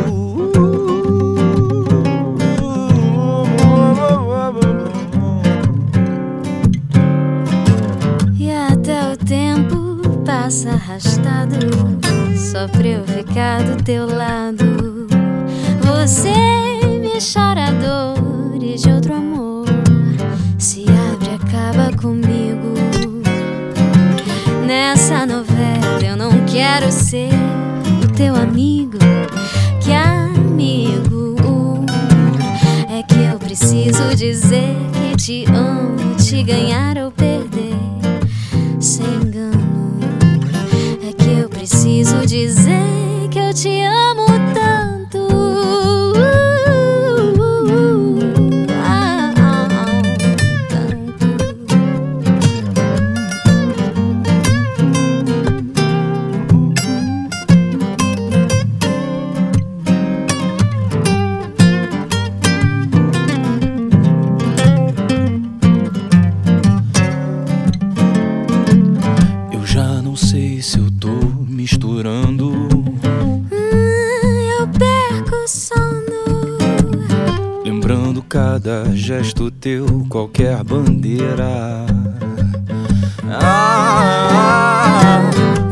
E 8.39 8.49
até 8.49 9.12
o 9.12 9.17
tempo 9.17 9.99
passa 10.25 10.69
arrastado 10.69 11.57
Só 12.38 12.65
pra 12.69 12.88
eu 12.88 13.03
ficar 13.03 13.63
do 13.63 13.83
teu 13.83 14.05
lado 14.05 15.05
Você 15.81 16.31
me 17.01 17.19
chora 17.19 17.73
dores 17.73 18.16
quero 26.67 26.91
ser 26.91 27.30
o 28.03 28.13
teu 28.13 28.36
amigo 28.36 28.97
Que 29.80 29.93
amigo 29.93 31.36
É 32.89 33.01
que 33.03 33.19
eu 33.32 33.39
preciso 33.39 34.13
dizer 34.13 34.75
que 34.91 35.15
te 35.15 35.45
amo 35.45 36.15
Te 36.15 36.43
ganhar 36.43 36.97
ou 36.97 37.10
perder 37.10 37.75
sem 38.80 39.06
engano. 39.06 39.97
É 41.08 41.12
que 41.12 41.41
eu 41.41 41.49
preciso 41.49 42.25
dizer 42.25 43.27
que 43.32 43.39
eu 43.39 43.53
te 43.53 43.82
amo 43.82 44.26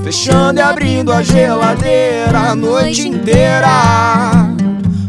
fechando 0.05 0.59
e 0.59 0.61
abrindo 0.61 1.11
a 1.11 1.23
geladeira 1.23 2.37
a 2.51 2.55
noite 2.55 3.07
inteira. 3.07 3.67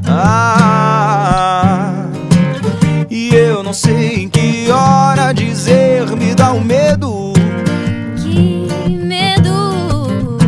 Ah, 0.08 2.06
e 3.10 3.28
eu 3.28 3.62
não 3.62 3.74
sei 3.74 4.22
em 4.22 4.28
que 4.30 4.70
hora 4.70 5.34
dizer, 5.34 6.06
me 6.16 6.34
dá 6.34 6.50
um 6.50 6.62
medo. 6.62 7.34
Que 8.16 8.88
medo. 8.88 10.38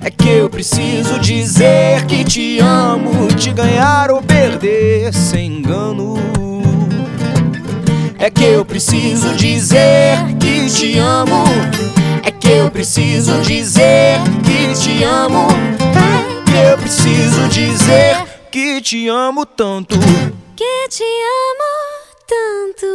É 0.00 0.10
que 0.10 0.30
eu 0.30 0.48
preciso 0.48 1.18
dizer 1.18 2.06
que 2.06 2.24
te 2.24 2.58
amo, 2.60 3.28
te 3.36 3.52
ganhar 3.52 4.10
ou 4.10 4.22
perder 4.22 5.12
sem 5.12 5.58
engano. 5.58 6.16
É 8.18 8.30
que 8.30 8.44
eu 8.44 8.64
preciso 8.64 9.34
dizer 9.34 10.16
que 10.40 10.64
te 10.70 10.96
amo. 10.96 11.44
É 12.26 12.30
que 12.32 12.48
eu 12.48 12.70
preciso 12.70 13.40
dizer 13.42 14.18
que 14.44 14.74
te 14.80 15.04
amo. 15.04 15.46
É 15.94 16.50
que 16.50 16.56
eu 16.72 16.78
preciso 16.78 17.48
dizer 17.48 18.16
que 18.50 18.80
te 18.80 19.06
amo 19.08 19.46
tanto. 19.46 19.96
Que 20.56 20.88
te 20.88 21.04
amo 21.04 21.70
tanto. 22.26 22.86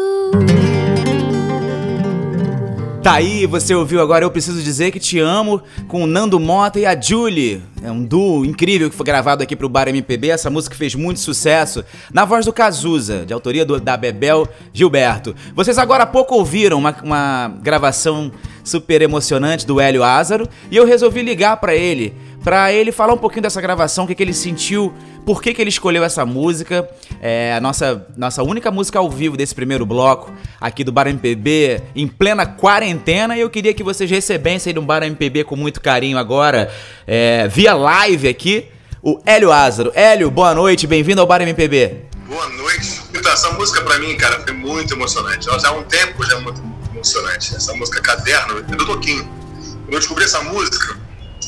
Tá 3.02 3.14
aí, 3.14 3.48
você 3.48 3.74
ouviu 3.74 4.00
agora 4.00 4.24
Eu 4.24 4.30
Preciso 4.30 4.62
Dizer 4.62 4.92
Que 4.92 5.00
Te 5.00 5.18
Amo 5.18 5.64
com 5.88 6.04
o 6.04 6.08
Nando 6.08 6.40
Mota 6.40 6.80
e 6.80 6.86
a 6.86 7.00
Julie. 7.00 7.60
É 7.84 7.90
um 7.92 8.04
duo 8.04 8.46
incrível 8.46 8.92
que 8.92 8.96
foi 8.96 9.04
gravado 9.08 9.42
aqui 9.42 9.56
pro 9.56 9.68
Bar 9.68 9.88
MPB. 9.88 10.30
Essa 10.30 10.52
música 10.52 10.76
fez 10.76 10.94
muito 10.94 11.20
sucesso 11.20 11.84
na 12.14 12.26
voz 12.26 12.46
do 12.46 12.54
Cazuza, 12.54 13.26
de 13.26 13.34
autoria 13.34 13.66
do- 13.66 13.80
da 13.82 13.98
Bebel 13.98 14.48
Gilberto. 14.72 15.36
Vocês 15.56 15.80
agora 15.80 16.04
há 16.04 16.06
pouco 16.06 16.36
ouviram 16.36 16.78
uma, 16.78 16.96
uma 17.04 17.48
gravação 17.64 18.32
super 18.64 19.02
emocionante 19.02 19.66
do 19.66 19.80
Hélio 19.80 20.04
Ázaro 20.04 20.48
e 20.70 20.78
eu 20.78 20.86
resolvi 20.86 21.22
ligar 21.22 21.58
pra 21.58 21.76
ele, 21.76 22.14
pra 22.44 22.72
ele 22.72 22.92
falar 22.92 23.14
um 23.14 23.18
pouquinho 23.18 23.44
dessa 23.44 23.62
gravação, 23.62 24.06
o 24.06 24.08
que, 24.08 24.16
que 24.16 24.24
ele 24.24 24.34
sentiu, 24.34 24.94
por 25.26 25.42
que, 25.42 25.54
que 25.54 25.62
ele 25.62 25.70
escolheu 25.70 26.04
essa 26.04 26.26
música. 26.26 26.88
É 27.22 27.54
a 27.54 27.62
nossa, 27.62 28.06
nossa 28.18 28.44
única 28.44 28.72
música 28.72 29.00
ao 29.00 29.10
vivo 29.10 29.38
desse 29.38 29.54
primeiro 29.54 29.86
bloco 29.86 30.32
aqui 30.60 30.84
do 30.84 30.92
Bar 30.92 31.08
MPB 31.08 31.82
em 31.96 32.08
plena 32.08 32.46
quarentena. 32.46 33.38
E 33.38 33.42
eu 33.42 33.50
queria 33.50 33.74
que 33.74 33.84
vocês 33.84 34.10
recebessem 34.10 34.74
no 34.74 34.82
Bar 34.82 35.04
MPB 35.04 35.44
com 35.44 35.56
muito 35.56 35.82
carinho 35.82 36.18
agora, 36.18 36.72
é, 37.06 37.48
via 37.48 37.74
live 37.74 38.28
aqui, 38.28 38.66
o 39.02 39.22
Hélio 39.26 39.52
Ázaro. 39.52 39.92
Hélio, 39.94 40.32
boa 40.32 40.54
noite, 40.56 40.88
bem-vindo 40.88 41.22
ao 41.22 41.28
Bar 41.28 41.42
MPB. 41.42 42.12
Boa 42.28 42.48
noite. 42.50 43.02
Então, 43.14 43.32
essa 43.32 43.52
música 43.52 43.82
pra 43.82 44.00
mim, 44.00 44.16
cara, 44.16 44.40
foi 44.42 44.54
muito 44.54 44.94
emocionante. 44.94 45.46
Já 45.46 45.70
há 45.70 45.74
um 45.74 45.84
tempo 45.84 46.24
já 46.24 46.38
é 46.38 46.40
muito 46.40 46.62
emocionante. 46.92 47.56
Essa 47.56 47.74
música 47.74 48.02
Caderno 48.02 48.60
é 48.60 48.62
do 48.62 48.86
Toquinho. 48.86 49.24
Quando 49.24 49.94
eu 49.94 50.00
descobri 50.00 50.24
essa 50.24 50.42
música, 50.42 50.98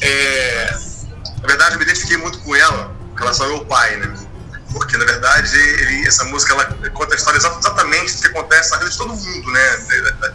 é... 0.01 0.77
na 1.41 1.47
verdade 1.47 1.75
eu 1.75 1.79
me 1.79 1.85
identifiquei 1.85 2.17
muito 2.17 2.39
com 2.39 2.55
ela 2.55 2.95
em 3.15 3.19
relação 3.19 3.45
ao 3.45 3.53
meu 3.53 3.65
pai, 3.65 3.95
né? 3.97 4.13
Porque, 4.71 4.97
na 4.97 5.05
verdade, 5.05 5.55
ele, 5.55 6.07
essa 6.07 6.23
música 6.25 6.53
ela 6.53 6.65
conta 6.89 7.13
a 7.13 7.17
história 7.17 7.37
exa- 7.37 7.55
exatamente 7.59 8.15
do 8.15 8.21
que 8.21 8.27
acontece 8.29 8.71
na 8.71 8.77
vida 8.77 8.89
de 8.89 8.97
todo 8.97 9.13
mundo, 9.13 9.51
né? 9.51 10.33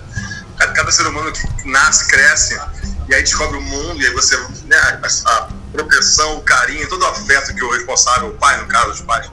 Cada, 0.56 0.72
cada 0.72 0.92
ser 0.92 1.06
humano 1.08 1.32
que 1.32 1.68
nasce, 1.68 2.06
cresce, 2.08 2.60
e 3.08 3.14
aí 3.14 3.22
descobre 3.22 3.58
o 3.58 3.60
mundo, 3.60 4.00
e 4.00 4.06
aí 4.06 4.12
você, 4.12 4.36
né, 4.64 4.76
a, 4.76 5.30
a 5.30 5.48
proteção, 5.72 6.36
o 6.36 6.42
carinho, 6.42 6.88
todo 6.88 7.02
o 7.02 7.06
afeto 7.06 7.52
que 7.52 7.64
o 7.64 7.70
responsável, 7.72 8.28
o 8.28 8.34
pai, 8.34 8.60
no 8.60 8.68
caso, 8.68 8.90
os 8.90 9.00
pais, 9.00 9.28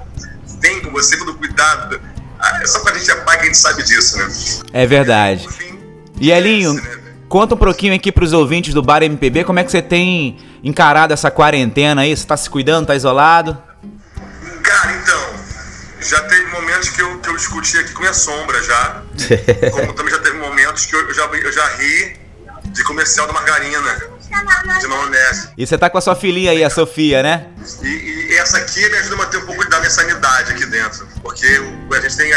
tem 0.59 0.81
com 0.81 0.91
você, 0.91 1.17
todo 1.17 1.31
o 1.31 1.37
cuidado. 1.37 2.01
Ah, 2.39 2.65
Só 2.65 2.79
quando 2.79 2.95
a 2.95 2.99
gente 2.99 3.11
é 3.11 3.15
pai 3.15 3.37
que 3.37 3.43
a 3.43 3.45
gente 3.45 3.57
sabe 3.57 3.83
disso, 3.83 4.17
né? 4.17 4.27
É 4.73 4.85
verdade. 4.85 5.47
E 6.19 6.31
Elinho, 6.31 6.81
conta 7.27 7.55
um 7.55 7.57
pouquinho 7.57 7.93
aqui 7.93 8.11
pros 8.11 8.33
ouvintes 8.33 8.73
do 8.73 8.81
Bar 8.81 9.03
MPB 9.03 9.43
como 9.43 9.59
é 9.59 9.63
que 9.63 9.71
você 9.71 9.81
tem 9.81 10.37
encarado 10.63 11.13
essa 11.13 11.29
quarentena 11.29 12.01
aí. 12.01 12.15
Você 12.15 12.25
tá 12.25 12.37
se 12.37 12.49
cuidando, 12.49 12.87
tá 12.87 12.95
isolado? 12.95 13.57
Cara, 14.63 14.93
então, 14.93 15.35
já 16.01 16.21
teve 16.21 16.45
momentos 16.51 16.89
que 16.89 17.01
eu, 17.01 17.19
que 17.19 17.29
eu 17.29 17.35
discuti 17.35 17.77
aqui 17.77 17.93
com 17.93 18.01
minha 18.01 18.13
sombra 18.13 18.61
já. 18.63 19.03
Como 19.71 19.93
também 19.93 20.13
já 20.13 20.19
teve 20.19 20.37
momentos 20.37 20.85
que 20.85 20.95
eu, 20.95 21.01
eu 21.07 21.13
já, 21.13 21.25
eu 21.25 21.51
já 21.51 21.67
ri 21.75 22.17
de 22.65 22.83
comercial 22.83 23.27
da 23.27 23.33
margarina, 23.33 24.01
de 24.43 25.53
E 25.57 25.65
você 25.65 25.77
tá 25.77 25.89
com 25.89 25.97
a 25.97 26.01
sua 26.01 26.15
filhinha 26.15 26.51
aí, 26.51 26.63
a 26.63 26.69
Sofia, 26.69 27.23
né? 27.23 27.47
E, 27.81 27.87
e, 27.87 28.37
essa 28.37 28.57
aqui 28.57 28.87
me 28.89 28.97
ajuda 28.97 29.15
a 29.15 29.17
manter 29.19 29.37
um 29.37 29.45
pouco 29.45 29.69
da 29.69 29.79
minha 29.79 29.89
sanidade 29.89 30.51
aqui 30.51 30.65
dentro. 30.65 31.07
Porque 31.21 31.45
a 31.45 31.99
gente 32.01 32.17
tem. 32.17 32.31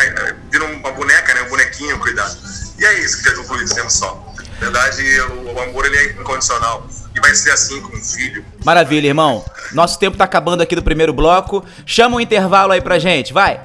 Vira 0.50 0.64
uma 0.64 0.92
boneca, 0.92 1.34
né? 1.34 1.42
Um 1.42 1.48
bonequinho, 1.48 1.98
cuidado. 1.98 2.36
E 2.78 2.84
é 2.84 3.00
isso 3.00 3.22
que 3.22 3.28
eu 3.28 3.44
fui 3.44 3.58
dizendo 3.58 3.90
só. 3.90 4.24
Na 4.60 4.70
verdade, 4.70 5.20
o, 5.20 5.54
o 5.54 5.60
amor 5.60 5.86
ele 5.86 5.96
é 5.96 6.04
incondicional 6.12 6.88
e 7.14 7.20
vai 7.20 7.34
ser 7.34 7.50
assim 7.50 7.80
com 7.80 7.96
o 7.96 8.00
filho. 8.00 8.44
Maravilha, 8.64 9.08
irmão. 9.08 9.44
Nosso 9.72 9.98
tempo 9.98 10.16
tá 10.16 10.24
acabando 10.24 10.62
aqui 10.62 10.74
do 10.74 10.82
primeiro 10.82 11.12
bloco. 11.12 11.64
Chama 11.86 12.16
um 12.16 12.20
intervalo 12.20 12.72
aí 12.72 12.80
pra 12.80 12.98
gente, 12.98 13.32
vai. 13.32 13.60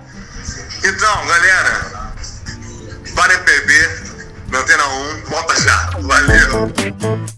Então, 0.84 1.28
galera, 1.28 2.13
para 3.15 3.38
PB, 3.39 3.89
antena 4.54 4.88
1, 4.88 5.22
volta 5.30 5.62
já. 5.62 5.91
Valeu. 6.02 7.34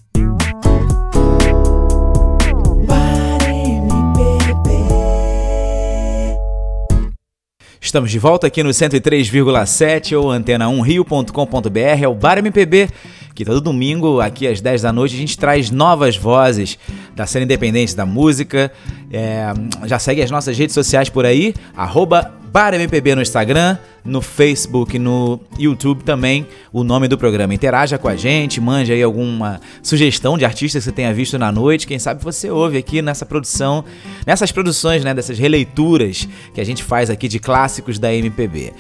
Estamos 7.96 8.12
de 8.12 8.20
volta 8.20 8.48
aqui 8.48 8.62
no 8.62 8.72
103,7 8.72 10.20
ou 10.20 10.26
antena1rio.com.br, 10.26 12.04
é 12.04 12.06
o 12.06 12.14
Bar 12.14 12.40
MPB, 12.40 12.90
que 13.34 13.46
todo 13.46 13.62
domingo, 13.62 14.20
aqui 14.20 14.46
às 14.50 14.60
10 14.60 14.82
da 14.82 14.92
noite, 14.92 15.16
a 15.16 15.18
gente 15.18 15.38
traz 15.38 15.72
novas 15.72 16.18
vozes 16.18 16.78
da 17.16 17.26
cena 17.26 17.46
independente 17.46 17.96
da 17.96 18.06
música. 18.06 18.70
É, 19.10 19.46
já 19.86 19.98
segue 19.98 20.22
as 20.22 20.30
nossas 20.30 20.58
redes 20.58 20.74
sociais 20.74 21.08
por 21.08 21.26
aí, 21.26 21.54
arroba 21.74 22.34
BarMPB 22.52 23.16
no 23.16 23.22
Instagram, 23.22 23.78
no 24.06 24.22
Facebook, 24.22 25.00
no 25.00 25.40
YouTube 25.58 26.04
também, 26.04 26.46
o 26.72 26.84
nome 26.84 27.08
do 27.08 27.18
programa. 27.18 27.54
Interaja 27.54 27.98
com 27.98 28.08
a 28.08 28.16
gente, 28.16 28.62
mande 28.62 28.94
aí 28.94 29.02
alguma 29.02 29.60
sugestão 29.82 30.38
de 30.38 30.46
artista 30.46 30.78
que 30.78 30.86
você 30.86 30.92
tenha 30.92 31.14
visto 31.14 31.40
na 31.40 31.52
noite. 31.52 31.88
Quem 31.88 31.98
sabe 31.98 32.24
você 32.24 32.50
ouve 32.50 32.78
aqui 32.78 33.02
nessa 33.02 33.26
produção, 33.26 33.84
nessas 34.26 34.52
produções, 34.52 35.04
né, 35.04 35.14
dessas 35.14 35.40
releituras 35.40 36.28
que 36.54 36.62
a 36.62 36.64
gente 36.64 36.84
faz 36.84 37.10
aqui 37.10 37.28
de 37.28 37.40
clássicos 37.40 37.98
da 37.98 38.14
MPB. 38.14 38.74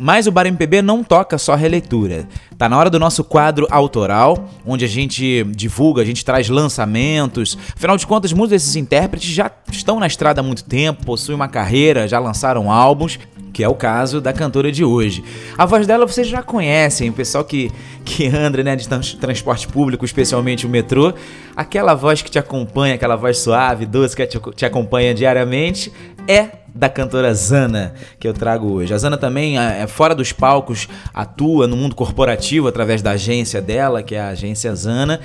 Mas 0.00 0.26
o 0.26 0.32
Bar 0.32 0.46
MPB 0.46 0.80
não 0.80 1.04
toca 1.04 1.36
só 1.36 1.54
releitura. 1.54 2.26
Tá 2.56 2.70
na 2.70 2.78
hora 2.78 2.88
do 2.88 2.98
nosso 2.98 3.22
quadro 3.22 3.66
autoral, 3.70 4.48
onde 4.64 4.82
a 4.82 4.88
gente 4.88 5.44
divulga, 5.54 6.00
a 6.00 6.04
gente 6.06 6.24
traz 6.24 6.48
lançamentos. 6.48 7.58
Afinal 7.76 7.98
de 7.98 8.06
contas, 8.06 8.32
muitos 8.32 8.52
desses 8.52 8.76
intérpretes 8.76 9.28
já 9.28 9.50
estão 9.70 10.00
na 10.00 10.06
estrada 10.06 10.40
há 10.40 10.42
muito 10.42 10.64
tempo, 10.64 11.04
possuem 11.04 11.36
uma 11.36 11.48
carreira, 11.48 12.08
já 12.08 12.18
lançaram 12.18 12.72
álbuns 12.72 13.18
que 13.52 13.64
é 13.64 13.68
o 13.68 13.74
caso 13.74 14.20
da 14.20 14.32
cantora 14.32 14.70
de 14.70 14.84
hoje. 14.84 15.22
A 15.58 15.66
voz 15.66 15.86
dela 15.86 16.06
vocês 16.06 16.28
já 16.28 16.42
conhecem, 16.42 17.10
o 17.10 17.12
pessoal 17.12 17.44
que, 17.44 17.70
que 18.04 18.26
anda 18.26 18.62
né, 18.62 18.76
de 18.76 18.88
transporte 19.18 19.68
público, 19.68 20.04
especialmente 20.04 20.66
o 20.66 20.68
metrô, 20.68 21.12
aquela 21.54 21.94
voz 21.94 22.22
que 22.22 22.30
te 22.30 22.38
acompanha, 22.38 22.94
aquela 22.94 23.16
voz 23.16 23.38
suave, 23.38 23.86
doce 23.86 24.16
que 24.16 24.26
te, 24.26 24.38
te 24.54 24.64
acompanha 24.64 25.12
diariamente, 25.12 25.92
é 26.26 26.59
da 26.74 26.88
cantora 26.88 27.32
Zana 27.34 27.94
que 28.18 28.26
eu 28.26 28.32
trago 28.32 28.68
hoje. 28.68 28.92
A 28.92 28.98
Zana 28.98 29.16
também 29.16 29.58
é 29.58 29.86
fora 29.86 30.14
dos 30.14 30.32
palcos, 30.32 30.88
atua 31.12 31.66
no 31.66 31.76
mundo 31.76 31.94
corporativo 31.94 32.68
através 32.68 33.02
da 33.02 33.12
agência 33.12 33.60
dela, 33.60 34.02
que 34.02 34.14
é 34.14 34.20
a 34.20 34.28
agência 34.28 34.74
Zana, 34.74 35.20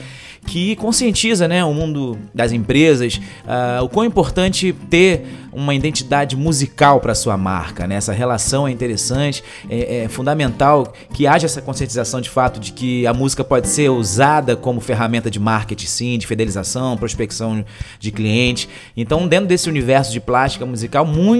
que 0.46 0.76
conscientiza 0.76 1.48
né, 1.48 1.64
o 1.64 1.74
mundo 1.74 2.18
das 2.34 2.52
empresas, 2.52 3.20
uh, 3.46 3.84
o 3.84 3.90
quão 3.90 4.06
importante 4.06 4.74
ter 4.90 5.26
uma 5.56 5.74
identidade 5.74 6.36
musical 6.36 7.00
para 7.00 7.16
sua 7.16 7.38
marca. 7.38 7.88
Né? 7.88 7.96
Essa 7.96 8.12
relação 8.12 8.68
é 8.68 8.72
interessante, 8.72 9.42
é, 9.70 10.04
é, 10.04 10.08
fundamental 10.10 10.94
que 11.14 11.26
haja 11.26 11.46
essa 11.46 11.62
conscientização 11.62 12.20
de 12.20 12.30
fato 12.30 12.60
de 12.60 12.74
que 12.74 13.08
a 13.08 13.14
música 13.14 13.44
pode 13.44 13.70
ser 13.70 13.90
usada 13.90 14.58
como 14.58 14.82
ferramenta 14.82 15.32
de 15.32 15.40
marketing, 15.40 15.88
sim, 15.88 16.18
de 16.18 16.28
fidelização, 16.28 16.98
prospecção 16.98 17.64
de 18.00 18.12
cliente. 18.12 18.68
Então, 18.98 19.26
dentro 19.28 19.48
desse 19.48 19.70
universo 19.70 20.12
de 20.12 20.20
plástica 20.20 20.66
musical, 20.66 21.06
muito 21.06 21.35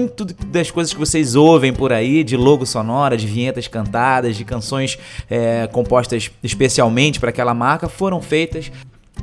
das 0.46 0.70
coisas 0.70 0.92
que 0.92 0.98
vocês 0.98 1.34
ouvem 1.34 1.72
por 1.72 1.92
aí, 1.92 2.22
de 2.22 2.36
logo 2.36 2.66
sonora, 2.66 3.16
de 3.16 3.26
vinhetas 3.26 3.66
cantadas, 3.66 4.36
de 4.36 4.44
canções 4.44 4.98
é, 5.30 5.66
compostas 5.68 6.30
especialmente 6.42 7.18
para 7.18 7.30
aquela 7.30 7.54
marca, 7.54 7.88
foram 7.88 8.20
feitas 8.20 8.70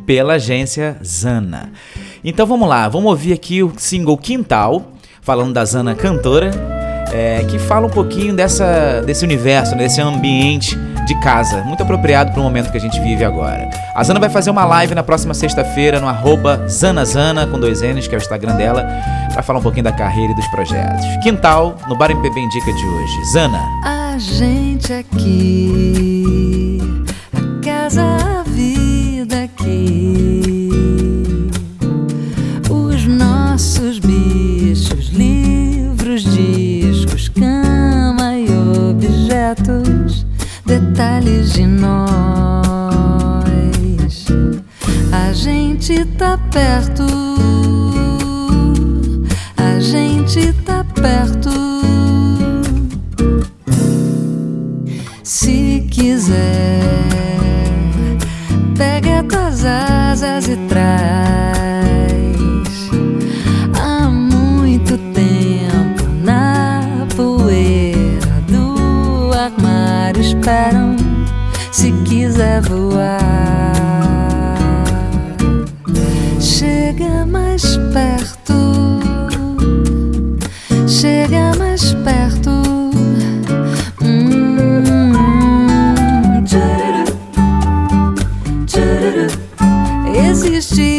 pela 0.05 0.33
agência 0.33 0.97
Zana. 1.03 1.71
Então 2.23 2.45
vamos 2.45 2.67
lá, 2.67 2.87
vamos 2.89 3.09
ouvir 3.09 3.33
aqui 3.33 3.61
o 3.61 3.73
single 3.77 4.17
Quintal, 4.17 4.91
falando 5.21 5.53
da 5.53 5.63
Zana 5.63 5.95
cantora, 5.95 6.51
é, 7.13 7.43
que 7.43 7.59
fala 7.59 7.87
um 7.87 7.91
pouquinho 7.91 8.35
dessa, 8.35 9.01
desse 9.01 9.23
universo, 9.23 9.75
desse 9.75 10.01
ambiente 10.01 10.77
de 11.05 11.19
casa, 11.19 11.61
muito 11.63 11.83
apropriado 11.83 12.31
para 12.31 12.39
o 12.39 12.43
momento 12.43 12.71
que 12.71 12.77
a 12.77 12.81
gente 12.81 12.99
vive 12.99 13.23
agora. 13.23 13.69
A 13.95 14.03
Zana 14.03 14.19
vai 14.19 14.29
fazer 14.29 14.49
uma 14.49 14.65
live 14.65 14.95
na 14.95 15.03
próxima 15.03 15.33
sexta-feira 15.33 15.99
no 15.99 16.07
arroba 16.07 16.67
Zanazana, 16.67 17.45
com 17.47 17.59
dois 17.59 17.81
N's, 17.81 18.07
que 18.07 18.15
é 18.15 18.17
o 18.17 18.21
Instagram 18.21 18.55
dela, 18.55 18.87
para 19.31 19.43
falar 19.43 19.59
um 19.59 19.63
pouquinho 19.63 19.83
da 19.83 19.91
carreira 19.91 20.31
e 20.31 20.35
dos 20.35 20.47
projetos. 20.47 21.05
Quintal, 21.21 21.75
no 21.87 21.95
Bar 21.97 22.11
MPB 22.11 22.39
Indica 22.39 22.73
de 22.73 22.85
hoje. 22.85 23.25
Zana. 23.31 23.61
A 23.83 24.17
gente 24.17 24.93
aqui, 24.93 26.79
a 27.33 27.65
casa 27.65 28.32
detalhes 41.13 41.53
de 41.53 41.67
nós. 41.67 42.03
A 45.11 45.33
gente 45.33 46.05
tá 46.17 46.37
perto, 46.51 47.03
a 49.57 49.79
gente 49.79 50.53
tá 50.65 50.83
perto. 50.83 51.51
Se 55.23 55.87
quiser 55.91 56.82
voar. 72.61 73.73
Chega 76.39 77.25
mais 77.25 77.77
perto, 77.93 78.99
chega 80.87 81.51
mais 81.57 81.93
perto. 82.03 82.51
Hum. 84.01 84.43
Existe 90.15 90.92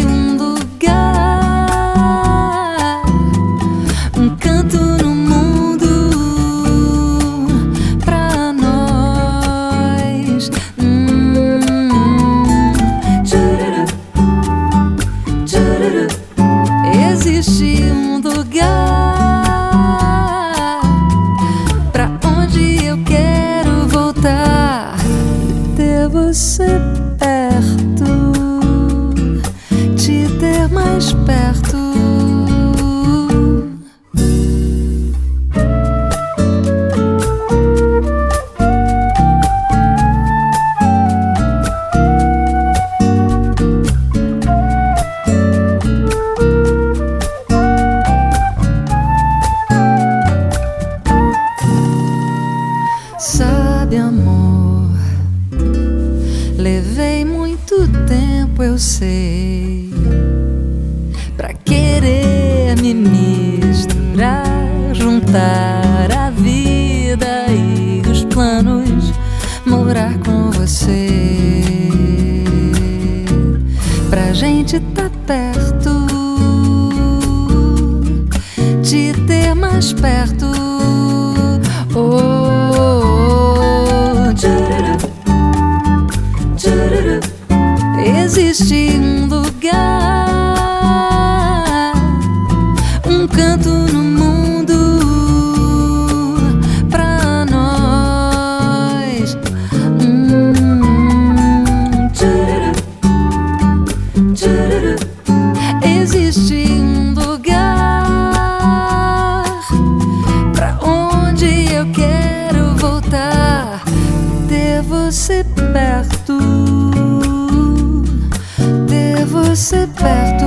você 119.55 119.87
perto. 119.87 120.45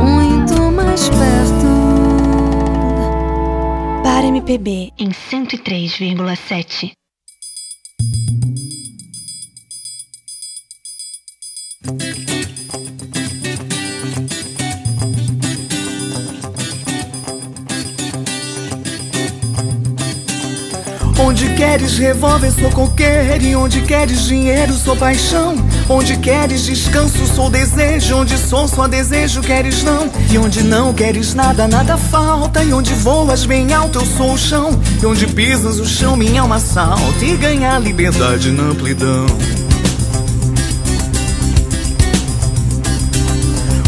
Muito 0.00 0.70
mais 0.70 1.08
perto. 1.08 1.66
Para 4.04 4.26
MPB 4.26 4.92
em 4.96 5.08
103,7. 5.08 6.92
Queres 21.54 21.98
revólver, 21.98 22.52
sou 22.52 22.70
qualquer. 22.70 23.40
E 23.42 23.56
onde 23.56 23.80
queres 23.82 24.26
dinheiro, 24.26 24.74
sou 24.74 24.96
paixão. 24.96 25.56
Onde 25.88 26.16
queres 26.16 26.64
descanso, 26.64 27.26
sou 27.34 27.48
desejo. 27.48 28.16
Onde 28.16 28.36
sou 28.36 28.68
só 28.68 28.86
desejo, 28.86 29.40
queres 29.40 29.82
não. 29.82 30.10
E 30.30 30.38
onde 30.38 30.62
não 30.62 30.92
queres 30.92 31.34
nada, 31.34 31.66
nada 31.66 31.96
falta. 31.96 32.62
E 32.62 32.72
onde 32.72 32.92
voas 32.94 33.46
bem 33.46 33.72
alto, 33.72 34.00
eu 34.00 34.06
sou 34.06 34.34
o 34.34 34.38
chão. 34.38 34.80
E 35.02 35.06
onde 35.06 35.26
pisas 35.26 35.78
o 35.78 35.86
chão, 35.86 36.16
minha 36.16 36.42
alma 36.42 36.58
salta. 36.58 37.24
E 37.24 37.36
ganha 37.36 37.78
liberdade 37.78 38.50
na 38.50 38.64
amplidão. 38.64 39.26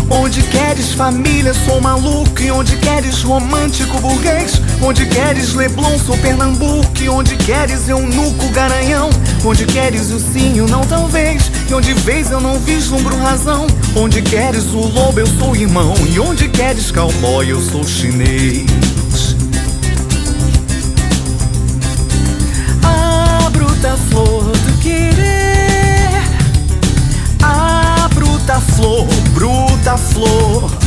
Onde 0.08 0.40
queres 0.42 0.92
família, 0.92 1.52
sou 1.52 1.80
maluco. 1.80 2.40
E 2.40 2.50
onde 2.50 2.76
queres 2.76 3.22
romântico 3.22 3.98
burguês. 4.00 4.60
Onde 4.82 5.06
queres 5.06 5.54
Leblon, 5.54 5.98
sou 5.98 6.16
Pernambuco. 6.18 6.86
E 7.00 7.08
onde 7.08 7.36
queres 7.36 7.88
eunuco, 7.88 8.48
garanhão. 8.50 9.10
Onde 9.44 9.64
queres 9.64 10.10
o 10.10 10.20
sim, 10.20 10.60
não 10.68 10.82
talvez. 10.82 11.50
E 11.68 11.74
onde 11.74 11.92
vês 11.94 12.30
eu 12.30 12.40
não 12.40 12.58
vislumbro 12.60 13.16
razão. 13.16 13.66
Onde 13.96 14.22
queres 14.22 14.66
o 14.72 14.80
lobo, 14.80 15.20
eu 15.20 15.26
sou 15.26 15.56
irmão. 15.56 15.94
E 16.08 16.20
onde 16.20 16.48
queres 16.48 16.90
cowboy, 16.90 17.50
eu 17.50 17.60
sou 17.60 17.84
chinês. 17.84 18.66
A 22.82 23.50
bruta 23.50 23.96
flor 24.10 24.44
do 24.44 24.78
querer. 24.80 26.10
A 27.42 28.08
bruta 28.14 28.60
flor, 28.60 29.06
bruta 29.34 29.96
flor. 29.96 30.85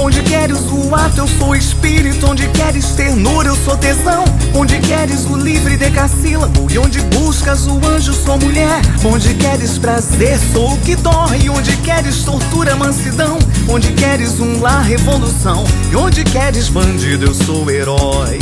Onde 0.00 0.22
queres 0.22 0.60
o 0.70 0.94
ato, 0.94 1.18
eu 1.18 1.26
sou 1.26 1.56
espírito. 1.56 2.30
Onde 2.30 2.46
queres 2.50 2.92
ternura, 2.92 3.48
eu 3.48 3.56
sou 3.56 3.76
tesão. 3.76 4.24
Onde 4.54 4.78
queres 4.78 5.24
o 5.24 5.36
livre 5.36 5.76
decassílabo. 5.76 6.70
E 6.70 6.78
onde 6.78 7.00
buscas 7.00 7.66
o 7.66 7.84
anjo, 7.84 8.12
sou 8.12 8.38
mulher. 8.38 8.80
Onde 9.04 9.34
queres 9.34 9.76
prazer, 9.76 10.38
sou 10.52 10.74
o 10.74 10.78
que 10.78 10.94
dói. 10.94 11.48
Onde 11.50 11.76
queres 11.78 12.22
tortura, 12.22 12.76
mansidão. 12.76 13.38
Onde 13.68 13.92
queres 13.92 14.38
um 14.38 14.60
lar, 14.60 14.84
revolução. 14.84 15.64
E 15.90 15.96
onde 15.96 16.22
queres 16.22 16.68
bandido, 16.68 17.26
eu 17.26 17.34
sou 17.34 17.68
herói. 17.68 18.38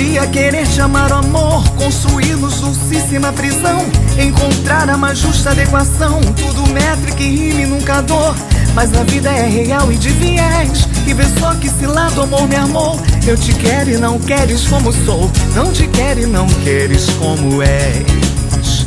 Queria 0.00 0.26
querer 0.28 0.66
te 0.66 0.80
amar 0.80 1.12
o 1.12 1.16
amor, 1.16 1.62
construí-los 1.72 2.62
dulcíssima 2.62 3.34
prisão, 3.34 3.84
encontrar 4.18 4.88
a 4.88 4.96
mais 4.96 5.18
justa 5.18 5.50
adequação, 5.50 6.22
tudo 6.38 6.66
métrica 6.68 7.22
e 7.22 7.36
rime 7.36 7.66
nunca 7.66 8.00
dor. 8.00 8.34
Mas 8.74 8.96
a 8.96 9.04
vida 9.04 9.28
é 9.28 9.46
real 9.46 9.92
e 9.92 9.96
de 9.98 10.08
viés, 10.08 10.88
e 11.06 11.12
vê 11.12 11.24
só 11.38 11.54
que 11.54 11.66
esse 11.66 11.84
lado 11.84 12.22
amor 12.22 12.48
me 12.48 12.56
amou. 12.56 12.98
Eu 13.26 13.36
te 13.36 13.52
quero 13.52 13.90
e 13.90 13.98
não 13.98 14.18
queres 14.18 14.66
como 14.68 14.90
sou, 14.90 15.30
não 15.54 15.70
te 15.70 15.86
quero 15.86 16.20
e 16.20 16.26
não 16.26 16.46
queres 16.46 17.04
como 17.18 17.60
és. 17.62 18.86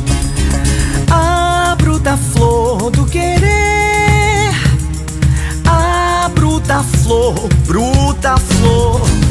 A 1.12 1.76
bruta 1.78 2.18
flor 2.32 2.90
do 2.90 3.06
querer, 3.06 4.50
a 5.64 6.28
bruta 6.34 6.82
flor, 6.82 7.48
bruta 7.68 8.36
flor. 8.36 9.23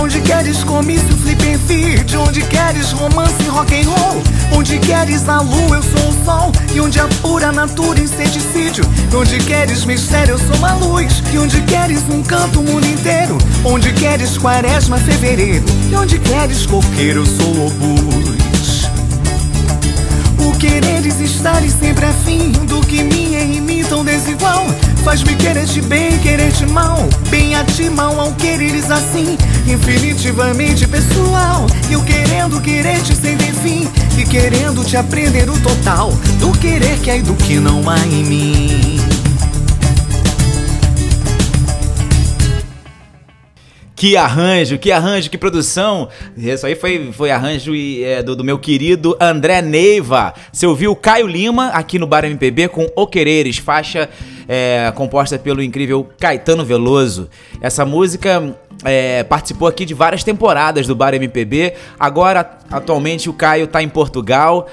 Onde 0.00 0.18
queres 0.22 0.64
comício, 0.64 1.14
flip 1.18 1.42
and 1.42 1.58
feed? 1.66 2.16
Onde 2.16 2.40
queres 2.40 2.90
romance, 2.92 3.34
rock 3.50 3.74
and 3.74 3.86
roll? 3.86 4.22
Onde 4.56 4.78
queres 4.78 5.28
a 5.28 5.42
lua, 5.42 5.76
eu 5.76 5.82
sou 5.82 6.08
o 6.08 6.24
sol. 6.24 6.52
E 6.74 6.80
onde 6.80 6.98
a 6.98 7.06
pura 7.20 7.52
natura, 7.52 8.00
inseticídio 8.00 8.82
Onde 9.14 9.38
queres 9.40 9.84
mistério, 9.84 10.32
eu 10.32 10.38
sou 10.38 10.56
uma 10.56 10.72
luz. 10.74 11.22
E 11.30 11.38
onde 11.38 11.60
queres 11.62 12.02
um 12.08 12.22
canto, 12.22 12.60
o 12.60 12.62
mundo 12.62 12.86
inteiro? 12.86 13.36
Onde 13.62 13.92
queres 13.92 14.38
quaresma, 14.38 14.96
fevereiro? 14.96 15.66
E 15.90 15.94
onde 15.94 16.18
queres 16.18 16.64
coqueiro, 16.64 17.20
eu 17.20 17.26
sou 17.26 17.66
obus 17.66 18.59
Quereres 20.60 21.18
estares 21.20 21.72
sempre 21.72 22.04
afim 22.04 22.52
Do 22.66 22.82
que 22.82 23.02
me 23.02 23.34
é 23.34 23.42
em 23.42 23.62
mim 23.62 23.82
tão 23.82 24.04
desigual. 24.04 24.66
Faz-me 25.02 25.34
querer-te 25.34 25.80
bem, 25.80 26.18
querer-te 26.18 26.66
mal. 26.66 27.08
Bem 27.30 27.54
a 27.54 27.64
ti, 27.64 27.88
mal 27.88 28.20
ao 28.20 28.34
quereres 28.34 28.90
assim. 28.90 29.38
Infinitivamente 29.66 30.86
pessoal. 30.86 31.66
Eu 31.90 32.02
querendo 32.02 32.60
querer-te 32.60 33.16
sem 33.16 33.38
ter 33.38 33.54
fim. 33.54 33.88
E 34.18 34.24
querendo 34.24 34.84
te 34.84 34.98
aprender 34.98 35.48
o 35.48 35.58
total. 35.60 36.12
Do 36.38 36.52
querer 36.52 36.98
que 36.98 37.10
há 37.10 37.16
e 37.16 37.22
do 37.22 37.34
que 37.34 37.54
não 37.54 37.88
há 37.88 37.98
em 38.06 38.24
mim 38.24 38.89
Que 44.00 44.16
arranjo, 44.16 44.78
que 44.78 44.90
arranjo, 44.90 45.28
que 45.28 45.36
produção. 45.36 46.08
Isso 46.34 46.64
aí 46.64 46.74
foi, 46.74 47.12
foi 47.12 47.30
arranjo 47.30 47.72
é, 48.02 48.22
do, 48.22 48.34
do, 48.34 48.42
meu 48.42 48.58
querido 48.58 49.14
André 49.20 49.60
Neiva. 49.60 50.32
Você 50.50 50.66
ouviu 50.66 50.96
Caio 50.96 51.26
Lima 51.26 51.66
aqui 51.66 51.98
no 51.98 52.06
Bar 52.06 52.24
MPB 52.24 52.68
com 52.68 52.90
O 52.96 53.06
Quereres, 53.06 53.58
faixa 53.58 54.08
é, 54.48 54.90
composta 54.94 55.38
pelo 55.38 55.62
incrível 55.62 56.08
Caetano 56.18 56.64
Veloso. 56.64 57.28
Essa 57.60 57.84
música 57.84 58.56
é, 58.86 59.22
participou 59.22 59.68
aqui 59.68 59.84
de 59.84 59.92
várias 59.92 60.24
temporadas 60.24 60.86
do 60.86 60.96
Bar 60.96 61.12
MPB. 61.12 61.74
Agora, 61.98 62.58
atualmente, 62.70 63.28
o 63.28 63.34
Caio 63.34 63.64
está 63.64 63.82
em 63.82 63.88
Portugal. 63.90 64.66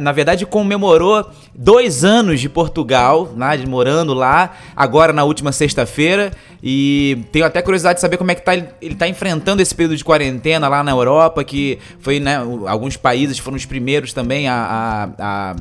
Na 0.00 0.12
verdade, 0.12 0.46
comemorou 0.46 1.28
dois 1.60 2.04
anos 2.04 2.40
de 2.40 2.48
Portugal, 2.48 3.32
né, 3.36 3.56
morando 3.66 4.14
lá, 4.14 4.56
agora 4.76 5.12
na 5.12 5.24
última 5.24 5.50
sexta-feira. 5.50 6.30
E 6.62 7.24
tenho 7.32 7.44
até 7.44 7.60
curiosidade 7.60 7.96
de 7.96 8.00
saber 8.00 8.16
como 8.16 8.30
é 8.30 8.34
que 8.36 8.42
tá, 8.42 8.54
ele 8.54 8.72
está 8.80 9.08
enfrentando 9.08 9.60
esse 9.60 9.74
período 9.74 9.96
de 9.96 10.04
quarentena 10.04 10.68
lá 10.68 10.84
na 10.84 10.92
Europa, 10.92 11.42
que 11.42 11.80
foi, 11.98 12.20
né, 12.20 12.36
alguns 12.66 12.96
países 12.96 13.38
foram 13.38 13.56
os 13.56 13.66
primeiros 13.66 14.12
também 14.12 14.48
a, 14.48 14.54
a, 15.18 15.50
a 15.50 15.56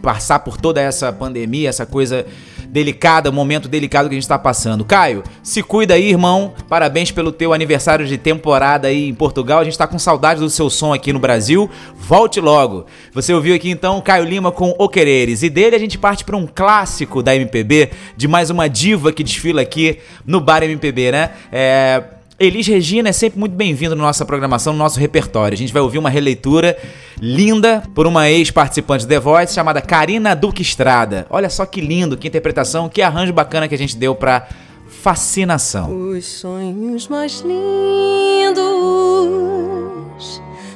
passar 0.00 0.38
por 0.40 0.56
toda 0.60 0.80
essa 0.80 1.12
pandemia, 1.12 1.68
essa 1.68 1.84
coisa 1.84 2.24
delicada, 2.68 3.30
momento 3.30 3.68
delicado 3.68 4.08
que 4.08 4.14
a 4.14 4.16
gente 4.16 4.22
está 4.22 4.38
passando. 4.38 4.84
Caio, 4.84 5.22
se 5.42 5.62
cuida 5.62 5.94
aí, 5.94 6.10
irmão. 6.10 6.54
Parabéns 6.68 7.10
pelo 7.10 7.32
teu 7.32 7.52
aniversário 7.52 8.06
de 8.06 8.18
temporada 8.18 8.88
aí 8.88 9.08
em 9.08 9.14
Portugal. 9.14 9.60
A 9.60 9.64
gente 9.64 9.72
está 9.72 9.86
com 9.86 9.98
saudade 9.98 10.40
do 10.40 10.50
seu 10.50 10.68
som 10.68 10.92
aqui 10.92 11.12
no 11.12 11.18
Brasil. 11.18 11.70
Volte 11.96 12.40
logo. 12.40 12.86
Você 13.12 13.32
ouviu 13.32 13.54
aqui 13.54 13.70
então 13.70 14.00
Caio 14.00 14.24
Lima 14.24 14.50
com 14.50 14.74
O 14.78 14.88
Quereres. 14.88 15.42
E 15.42 15.50
dele 15.50 15.76
a 15.76 15.78
gente 15.78 15.98
parte 15.98 16.24
para 16.24 16.36
um 16.36 16.46
clássico 16.46 17.22
da 17.22 17.34
MPB, 17.34 17.90
de 18.16 18.28
mais 18.28 18.50
uma 18.50 18.68
diva 18.68 19.12
que 19.12 19.22
desfila 19.22 19.62
aqui 19.62 19.98
no 20.24 20.40
Bar 20.40 20.62
MPB, 20.62 21.12
né? 21.12 21.30
É. 21.52 22.15
Elis 22.38 22.66
Regina 22.66 23.08
é 23.08 23.12
sempre 23.12 23.38
muito 23.38 23.54
bem-vindo 23.54 23.96
na 23.96 24.02
nossa 24.02 24.22
programação, 24.22 24.74
no 24.74 24.78
nosso 24.78 25.00
repertório. 25.00 25.54
A 25.54 25.58
gente 25.58 25.72
vai 25.72 25.80
ouvir 25.80 25.96
uma 25.96 26.10
releitura 26.10 26.76
linda 27.18 27.82
por 27.94 28.06
uma 28.06 28.28
ex-participante 28.28 29.04
de 29.04 29.08
The 29.08 29.18
Voice 29.18 29.54
chamada 29.54 29.80
Karina 29.80 30.36
Duque 30.36 30.60
Estrada. 30.60 31.26
Olha 31.30 31.48
só 31.48 31.64
que 31.64 31.80
lindo, 31.80 32.14
que 32.14 32.28
interpretação, 32.28 32.90
que 32.90 33.00
arranjo 33.00 33.32
bacana 33.32 33.66
que 33.66 33.74
a 33.74 33.78
gente 33.78 33.96
deu 33.96 34.14
pra 34.14 34.46
fascinação. 34.86 36.10
Os 36.10 36.26
sonhos 36.26 37.08
mais 37.08 37.40
lindos 37.40 37.56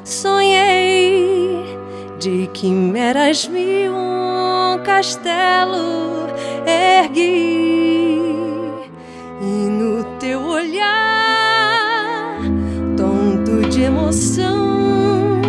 sonhei 0.02 1.62
de 2.18 2.48
quimeras 2.54 3.44
vi 3.44 3.86
um 3.90 4.82
castelo 4.82 6.26
ergui 6.66 8.18
e 9.42 9.44
no 9.44 10.04
teu 10.18 10.40
olhar 10.42 11.49
de 13.80 13.86
emoção 13.86 15.40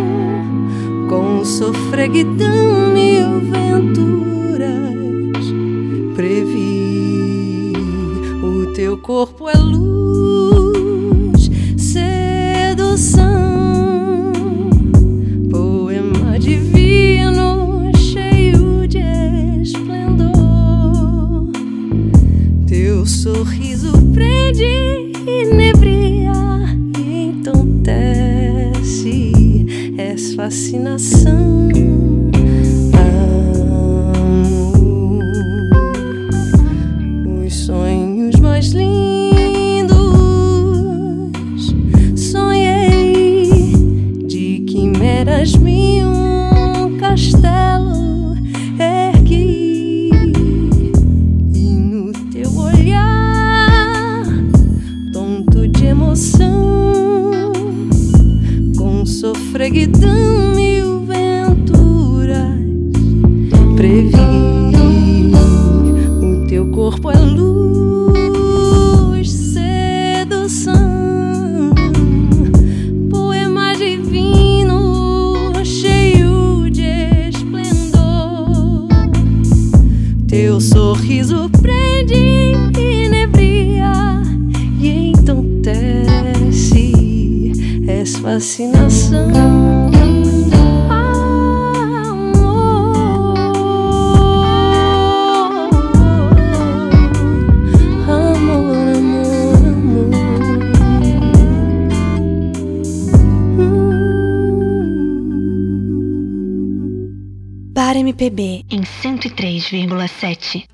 com 1.10 1.40
o 1.40 1.46
sofreguidão 1.46 2.94
mil 2.94 3.42
venturas 3.42 4.62
previ. 6.16 7.74
O 8.42 8.68
teu 8.74 8.98
corpo 9.00 9.50
é 9.50 9.58
luz 9.58 11.52
sedução 11.76 13.22
poema 15.50 16.40
divino 16.40 17.92
cheio 17.98 18.88
de 18.88 19.02
esplendor. 19.62 20.32
Teu 22.66 23.06
sorriso 23.06 23.92
prende 24.14 25.12
inebriante 25.28 25.91
És 30.22 30.36
fascinação. 30.36 32.21
Sorriso 81.12 81.50
prende 81.62 82.54
inebria 82.80 84.22
e 84.80 85.10
entontece 85.10 86.94
és 87.86 88.16
fascinação 88.16 89.81
MPB 108.12 108.66
em 108.70 108.82
103,7. 108.82 110.66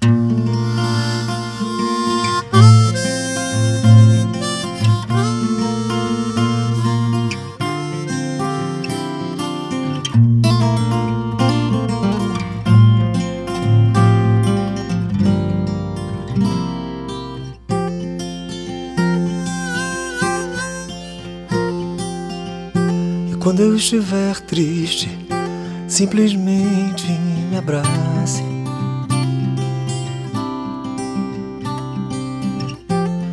E 23.30 23.36
quando 23.38 23.60
eu 23.60 23.76
estiver 23.76 24.40
triste, 24.42 25.08
simplesmente 25.88 27.08
me 27.12 27.27
abrace. 27.68 28.44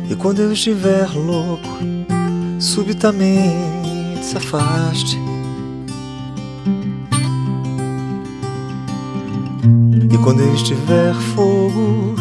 E 0.09 0.15
quando 0.15 0.41
eu 0.41 0.51
estiver 0.51 1.09
louco, 1.15 1.69
subitamente 2.59 4.21
se 4.21 4.35
afaste. 4.37 5.17
E 10.11 10.17
quando 10.17 10.41
eu 10.41 10.53
estiver 10.53 11.13
fogo, 11.33 12.15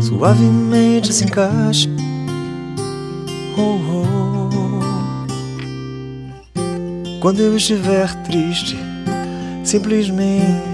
suavemente 0.00 1.12
se 1.12 1.24
encaixe. 1.24 1.88
Oh, 3.56 3.78
oh. 3.78 4.04
Quando 7.20 7.40
eu 7.40 7.56
estiver 7.56 8.12
triste, 8.24 8.76
simplesmente 9.62 10.73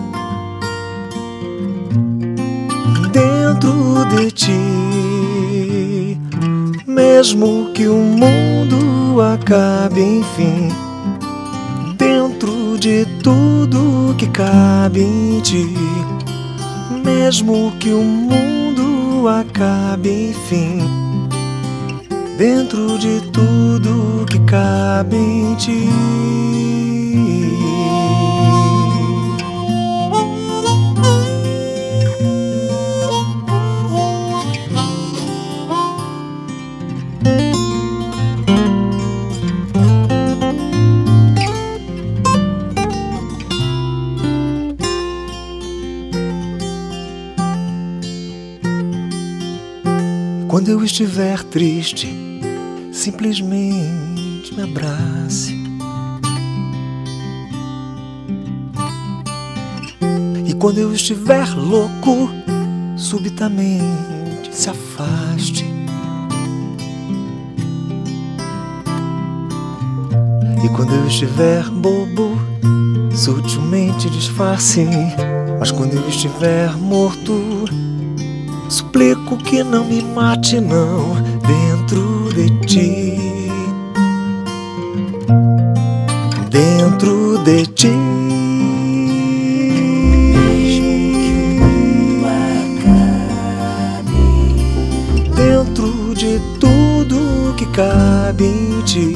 De 4.09 4.31
ti, 4.31 4.57
mesmo 6.85 7.71
que 7.73 7.87
o 7.87 7.95
mundo 7.95 9.21
acabe, 9.21 10.01
enfim. 10.01 10.69
Dentro 11.97 12.77
de 12.77 13.05
tudo 13.23 14.13
que 14.17 14.27
cabe 14.27 15.01
em 15.01 15.39
ti, 15.41 15.73
mesmo 17.03 17.71
que 17.79 17.93
o 17.93 18.01
mundo 18.03 19.27
acabe, 19.29 20.31
enfim 20.31 21.11
dentro 22.41 22.97
de 22.97 23.21
tudo 23.31 24.25
que 24.25 24.39
cabe 24.39 25.15
em 25.15 25.55
ti. 25.57 26.50
Quando 50.71 50.83
eu 50.83 50.85
estiver 50.85 51.43
triste, 51.43 52.07
simplesmente 52.93 54.55
me 54.55 54.63
abrace. 54.63 55.53
E 60.47 60.53
quando 60.53 60.77
eu 60.77 60.93
estiver 60.93 61.45
louco, 61.57 62.29
subitamente 62.95 64.55
se 64.55 64.69
afaste. 64.69 65.65
E 70.63 70.69
quando 70.69 70.95
eu 70.95 71.05
estiver 71.05 71.69
bobo, 71.69 72.37
sutilmente 73.13 74.09
disfarce. 74.09 74.87
Mas 75.59 75.69
quando 75.69 75.95
eu 75.95 76.07
estiver 76.07 76.71
morto, 76.77 77.50
suplico 78.91 79.37
que 79.37 79.63
não 79.63 79.85
me 79.85 80.01
mate, 80.01 80.59
não, 80.59 81.15
dentro 81.47 82.29
de 82.33 82.49
ti. 82.67 83.17
Dentro 86.49 87.37
de 87.45 87.65
ti. 87.67 87.87
Dentro 95.35 96.13
de 96.13 96.39
tudo 96.59 97.53
que 97.55 97.65
cabe 97.67 98.43
em 98.43 98.81
ti. 98.81 99.15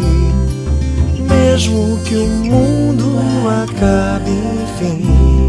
Mesmo 1.27 1.99
que 2.05 2.15
o 2.15 2.27
mundo 2.27 3.19
acabe, 3.63 4.31
enfim 4.31 5.45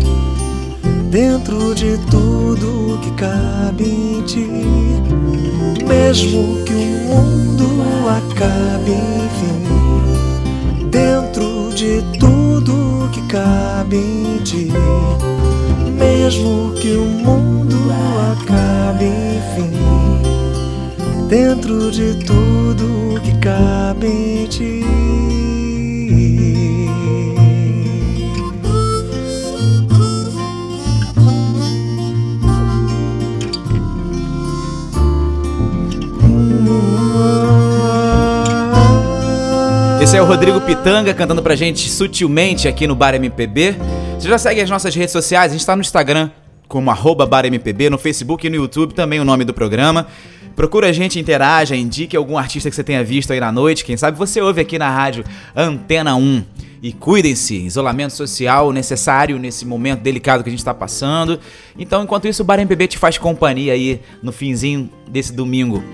dentro 1.16 1.74
de 1.74 1.96
cabe 3.16 3.84
em 3.84 4.22
ti. 4.22 4.46
Mesmo 5.86 6.62
que 6.64 6.72
o 6.72 6.76
mundo 7.08 7.66
acabe, 8.08 8.92
enfim, 9.24 9.62
dentro 10.90 11.70
de 11.74 12.02
tudo 12.18 13.08
que 13.12 13.22
cabe 13.22 13.96
em 13.96 14.42
ti. 14.44 14.70
Mesmo 15.98 16.72
que 16.74 16.92
o 16.96 17.04
mundo 17.04 17.76
acabe, 18.32 19.06
enfim, 19.38 19.72
dentro 21.28 21.90
de 21.90 22.14
tudo 22.24 23.20
que 23.22 23.32
cabe 23.38 24.06
em 24.06 24.46
ti. 24.46 24.95
Rodrigo 40.26 40.60
Pitanga 40.60 41.14
cantando 41.14 41.40
pra 41.40 41.54
gente 41.54 41.88
sutilmente 41.88 42.66
aqui 42.66 42.84
no 42.88 42.96
Bar 42.96 43.14
MPB. 43.14 43.76
Você 44.18 44.28
já 44.28 44.36
segue 44.36 44.60
as 44.60 44.68
nossas 44.68 44.92
redes 44.92 45.12
sociais, 45.12 45.52
a 45.52 45.54
gente 45.54 45.64
tá 45.64 45.76
no 45.76 45.82
Instagram 45.82 46.30
como 46.66 46.90
arroba 46.90 47.24
Bar 47.24 47.46
MPB, 47.46 47.88
no 47.88 47.96
Facebook 47.96 48.44
e 48.44 48.50
no 48.50 48.56
YouTube 48.56 48.92
também 48.92 49.20
o 49.20 49.24
nome 49.24 49.44
do 49.44 49.54
programa. 49.54 50.08
Procura 50.56 50.88
a 50.88 50.92
gente, 50.92 51.20
interaja, 51.20 51.76
indique 51.76 52.16
algum 52.16 52.36
artista 52.36 52.68
que 52.68 52.74
você 52.74 52.82
tenha 52.82 53.04
visto 53.04 53.32
aí 53.32 53.38
na 53.38 53.52
noite. 53.52 53.84
Quem 53.84 53.96
sabe 53.96 54.18
você 54.18 54.40
ouve 54.40 54.60
aqui 54.60 54.80
na 54.80 54.90
rádio 54.90 55.24
Antena 55.54 56.16
1. 56.16 56.42
E 56.82 56.92
cuidem-se, 56.92 57.54
isolamento 57.64 58.12
social 58.12 58.72
necessário 58.72 59.38
nesse 59.38 59.64
momento 59.64 60.00
delicado 60.00 60.42
que 60.42 60.48
a 60.48 60.52
gente 60.52 60.58
está 60.58 60.74
passando. 60.74 61.38
Então, 61.78 62.02
enquanto 62.02 62.26
isso, 62.26 62.42
o 62.42 62.44
Bar 62.44 62.58
MPB 62.58 62.88
te 62.88 62.98
faz 62.98 63.16
companhia 63.16 63.74
aí 63.74 64.00
no 64.20 64.32
finzinho 64.32 64.90
desse 65.08 65.32
domingo. 65.32 65.84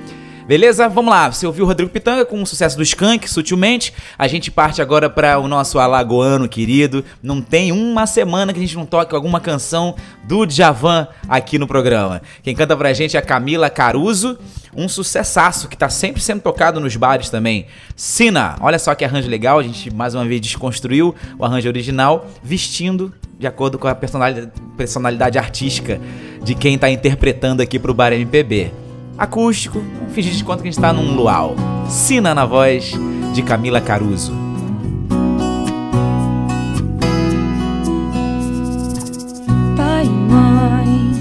Beleza? 0.47 0.89
Vamos 0.89 1.11
lá. 1.11 1.31
Você 1.31 1.47
ouviu 1.47 1.65
o 1.65 1.69
Rodrigo 1.69 1.91
Pitanga 1.91 2.25
com 2.25 2.43
o 2.43 2.47
sucesso 2.47 2.77
do 2.77 2.83
Skank, 2.83 3.31
sutilmente. 3.31 3.93
A 4.19 4.27
gente 4.27 4.51
parte 4.51 4.83
agora 4.83 5.09
para 5.09 5.39
o 5.39 5.47
nosso 5.47 5.79
alagoano 5.79 6.49
querido. 6.49 7.05
Não 7.23 7.41
tem 7.41 7.71
uma 7.71 8.07
semana 8.07 8.53
que 8.53 8.59
a 8.59 8.63
gente 8.63 8.77
não 8.77 8.85
toque 8.85 9.15
alguma 9.15 9.41
canção 9.41 9.95
do 10.25 10.45
Djavan 10.45 11.07
aqui 11.29 11.59
no 11.59 11.67
programa. 11.67 12.21
Quem 12.43 12.55
canta 12.55 12.77
pra 12.77 12.93
gente 12.93 13.17
é 13.17 13.21
a 13.21 13.23
Camila 13.23 13.71
Caruso, 13.71 14.37
um 14.77 14.89
sucessaço 14.89 15.69
que 15.69 15.77
tá 15.77 15.89
sempre 15.89 16.21
sendo 16.21 16.41
tocado 16.41 16.81
nos 16.81 16.97
bares 16.97 17.31
também. 17.31 17.67
Sina, 17.95 18.57
olha 18.61 18.79
só 18.79 18.95
que 18.95 19.05
arranjo 19.05 19.29
legal, 19.29 19.61
a 19.61 19.63
gente 19.63 19.95
mais 19.95 20.15
uma 20.15 20.25
vez 20.25 20.41
desconstruiu 20.41 21.15
o 21.39 21.45
arranjo 21.45 21.69
original, 21.69 22.27
vestindo 22.43 23.13
de 23.39 23.47
acordo 23.47 23.79
com 23.79 23.87
a 23.87 23.95
personalidade, 23.95 24.53
personalidade 24.77 25.39
artística 25.39 26.01
de 26.43 26.55
quem 26.55 26.77
tá 26.77 26.91
interpretando 26.91 27.61
aqui 27.61 27.79
pro 27.79 27.95
bar 27.95 28.13
MPB 28.13 28.82
acústico, 29.17 29.83
fingir 30.09 30.33
de 30.33 30.45
conta 30.45 30.63
que 30.63 30.69
a 30.69 30.71
gente 30.71 30.81
tá 30.81 30.93
num 30.93 31.15
luau. 31.15 31.55
Sina 31.89 32.35
na 32.35 32.45
voz 32.45 32.93
de 33.33 33.43
Camila 33.43 33.81
Caruso. 33.81 34.33
Pai 39.77 40.05
mãe, 40.05 41.13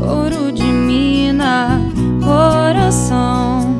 ouro 0.00 0.52
de 0.52 0.64
mina, 0.64 1.80
coração, 2.22 3.76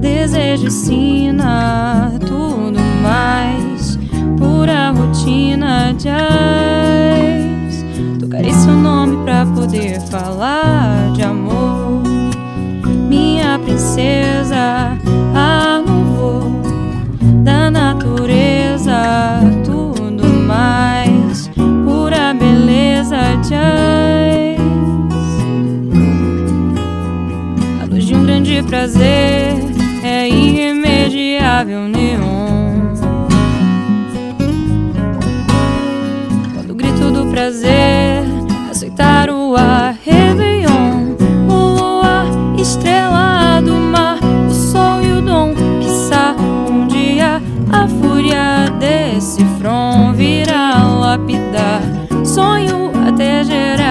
desejo 0.00 0.70
sina, 0.70 2.12
tudo 2.20 2.78
mais, 3.02 3.98
pura 4.38 4.90
rotina 4.90 5.92
de 5.94 6.08
ais. 6.08 7.84
Tocarei 8.20 8.52
seu 8.52 8.74
nome 8.74 9.24
pra 9.24 9.46
poder 9.46 10.00
falar 10.02 11.12
de 11.12 11.22
amor 11.22 11.85
princesa, 13.58 14.98
no 15.86 16.04
voo 16.16 16.62
da 17.42 17.70
natureza, 17.70 19.40
tudo 19.64 20.24
mais, 20.26 21.50
pura 21.84 22.34
beleza 22.34 23.16
de 23.46 23.54
A 27.80 27.86
luz 27.90 28.04
de 28.04 28.14
um 28.14 28.22
grande 28.22 28.62
prazer 28.62 29.54
é 30.02 30.28
irremediável 30.28 31.88
neon. 31.88 32.35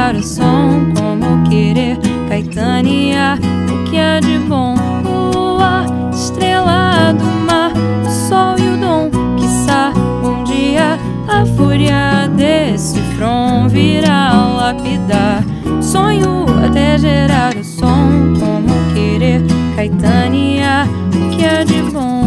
Gerar 0.05 0.15
o 0.15 0.23
som, 0.23 0.93
como 0.95 1.49
querer 1.49 1.97
caetanear 2.29 3.39
o 3.71 3.89
que 3.89 3.97
há 3.97 4.19
de 4.19 4.37
bom. 4.39 4.75
O 5.03 5.35
luar, 5.35 5.85
estrela 6.13 7.11
do 7.13 7.25
mar, 7.45 7.71
o 8.05 8.09
sol 8.09 8.55
e 8.59 8.67
o 8.73 8.77
dom, 8.77 9.09
quiçá 9.35 9.91
um 10.23 10.43
dia 10.43 10.99
a 11.27 11.45
fúria 11.57 12.29
desse 12.35 12.99
front 13.17 13.69
virá 13.69 14.33
lapidar. 14.33 15.43
Sonho 15.81 16.45
até 16.63 16.97
gerar 16.99 17.55
o 17.55 17.63
som, 17.63 18.33
como 18.39 18.93
querer 18.93 19.41
caetanear 19.75 20.87
o 20.87 21.35
que 21.35 21.45
há 21.45 21.63
de 21.63 21.81
bom. 21.91 22.24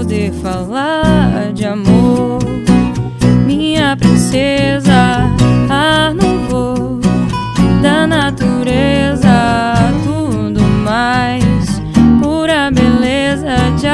Poder 0.00 0.32
falar 0.32 1.52
de 1.52 1.66
amor, 1.66 2.38
minha 3.44 3.94
princesa, 3.98 5.28
ar 5.68 6.14
no 6.14 6.48
voo 6.48 7.00
da 7.82 8.06
natureza, 8.06 9.28
tudo 10.02 10.62
mais, 10.62 11.82
pura 12.18 12.70
beleza 12.70 13.56
de. 13.78 13.88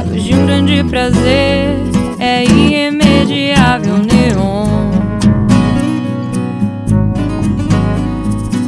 A 0.00 0.04
luz 0.08 0.24
de 0.24 0.34
um 0.34 0.46
grande 0.46 0.82
prazer 0.84 1.76
é 2.18 2.44
irremediável 2.44 3.98
neon. 3.98 4.90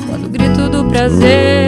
Quando 0.07 0.27
o 0.27 0.29
grito 0.29 0.69
do 0.69 0.85
prazer 0.85 1.66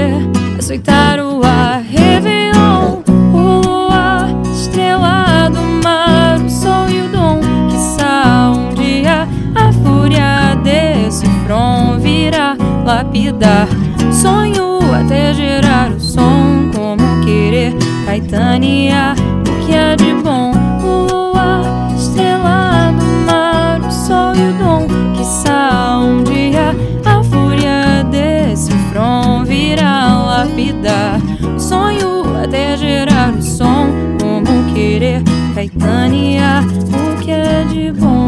lapidar. 13.09 13.67
Sonho 14.13 14.79
até 14.95 15.33
gerar 15.33 15.91
o 15.91 16.01
som, 16.01 16.71
como 16.75 17.25
querer 17.25 17.75
caetanear 18.05 19.17
o 19.41 19.67
que 19.67 19.75
há 19.75 19.95
de 19.95 20.15
bom. 20.23 20.53
O 20.83 21.07
luar, 21.13 21.63
estrela 21.97 22.93
do 22.93 23.27
mar, 23.27 23.81
o 23.81 23.91
sol 23.91 24.35
e 24.35 24.51
o 24.51 24.53
dom, 24.59 24.87
quiçá 25.17 25.99
um 25.99 26.23
dia 26.25 26.75
a 27.05 27.23
fúria 27.25 28.05
desse 28.11 28.73
front 28.91 29.47
virá 29.47 30.23
lapidar. 30.23 31.21
Sonho 31.59 32.37
até 32.43 32.77
gerar 32.77 33.33
o 33.35 33.43
som, 33.43 33.89
como 34.21 34.75
querer 34.75 35.23
caetanear 35.55 36.65
o 36.65 37.21
que 37.21 37.31
é 37.31 37.65
de 37.65 37.93
bom. 37.93 38.28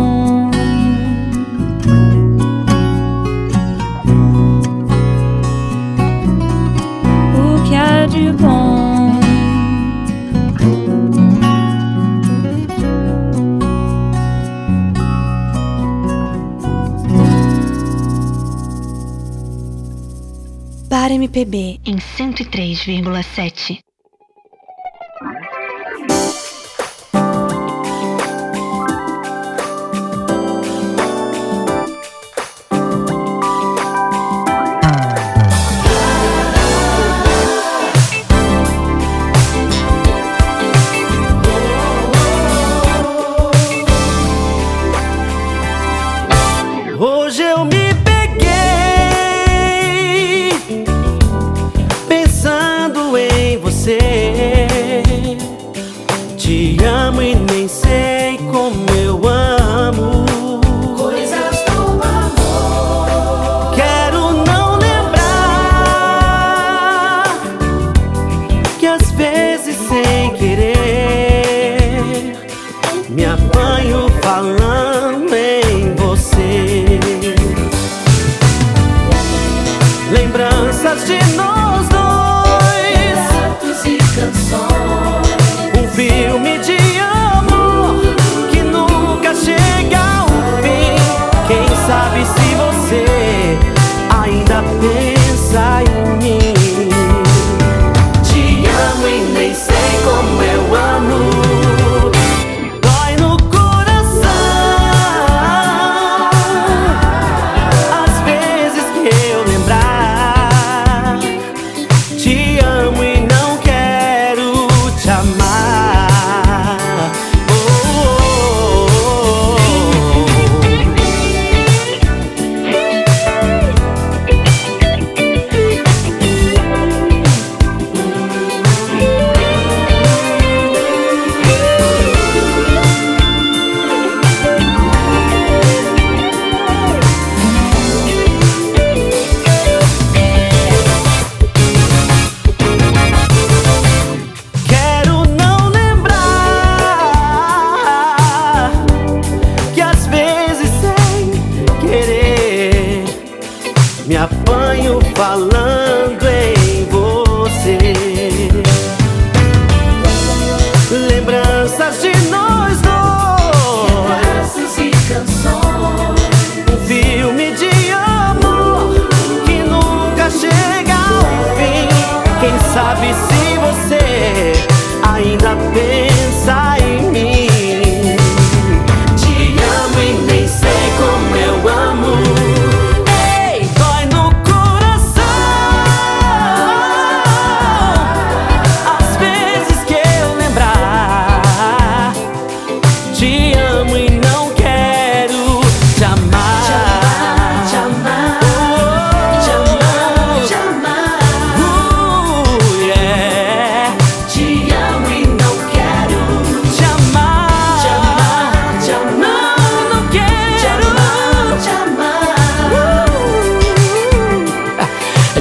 MPB 21.30 21.80
em 21.86 21.94
103,7. 21.96 23.89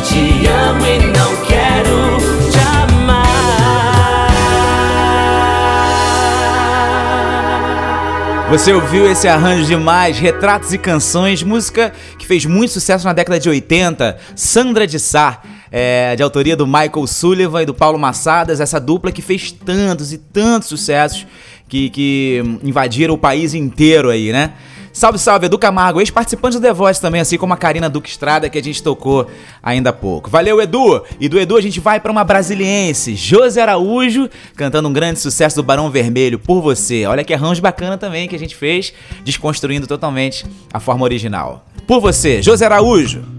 Te 0.10 0.48
amo 0.48 0.86
e 0.88 1.00
não 1.06 1.36
quero 1.46 2.18
te 2.52 2.58
amar. 2.58 3.28
Você 8.50 8.74
ouviu 8.74 9.10
esse 9.10 9.28
arranjo 9.28 9.66
demais, 9.66 10.18
Retratos 10.18 10.74
e 10.74 10.80
Canções, 10.80 11.44
música 11.44 11.94
que 12.18 12.26
fez 12.26 12.44
muito 12.44 12.72
sucesso 12.72 13.06
na 13.06 13.14
década 13.14 13.40
de 13.40 13.48
80, 13.50 14.18
Sandra 14.36 14.88
de 14.88 15.00
Sá, 15.00 15.44
é, 15.72 16.16
de 16.16 16.24
autoria 16.24 16.56
do 16.56 16.66
Michael 16.66 17.06
Sullivan 17.06 17.62
e 17.62 17.68
do 17.68 17.76
Paulo 17.76 18.00
Massadas, 18.00 18.60
essa 18.60 18.80
dupla 18.80 19.12
que 19.12 19.22
fez 19.22 19.52
tantos 19.52 20.12
e 20.12 20.18
tantos 20.18 20.70
sucessos 20.70 21.28
que, 21.68 21.92
que 21.92 22.42
invadiram 22.64 23.14
o 23.14 23.18
país 23.18 23.54
inteiro 23.54 24.10
aí, 24.10 24.32
né? 24.32 24.54
Salve, 24.92 25.20
salve, 25.20 25.46
Edu 25.46 25.58
Camargo, 25.58 26.00
ex-participante 26.00 26.58
do 26.58 26.62
The 26.62 26.74
Voice 26.74 27.00
também, 27.00 27.22
assim 27.22 27.38
como 27.38 27.54
a 27.54 27.58
Karina 27.58 27.90
Duque 27.90 28.10
Estrada, 28.10 28.50
que 28.50 28.58
a 28.58 28.64
gente 28.64 28.82
tocou 28.82 29.28
ainda 29.62 29.92
há 29.92 29.94
pouco. 29.94 30.30
Valeu, 30.30 30.62
Edu! 30.62 31.04
E 31.20 31.30
do 31.30 31.40
Edu 31.40 31.56
a 31.56 31.62
gente 31.62 31.80
vai 31.80 32.00
pra 32.00 32.12
uma 32.12 32.24
brasiliense, 32.24 33.16
José 33.16 33.62
Araújo, 33.62 34.30
cantando 34.56 34.90
um 34.90 34.94
grande 34.94 35.20
sucesso 35.20 35.56
do 35.56 35.64
Barão 35.64 35.90
Vermelho, 35.90 36.40
Por 36.40 36.62
Você. 36.62 37.06
Olha 37.06 37.24
que 37.24 37.34
arranjo 37.34 37.62
bacana 37.62 37.98
também 37.98 38.28
que 38.28 38.36
a 38.36 38.40
gente 38.40 38.56
fez, 38.56 38.94
desconstruindo 39.24 39.88
totalmente 39.88 40.46
a 40.74 40.80
forma 40.80 41.04
original. 41.04 41.66
Por 41.88 42.00
Você, 42.02 42.42
José 42.42 42.66
Araújo! 42.66 43.39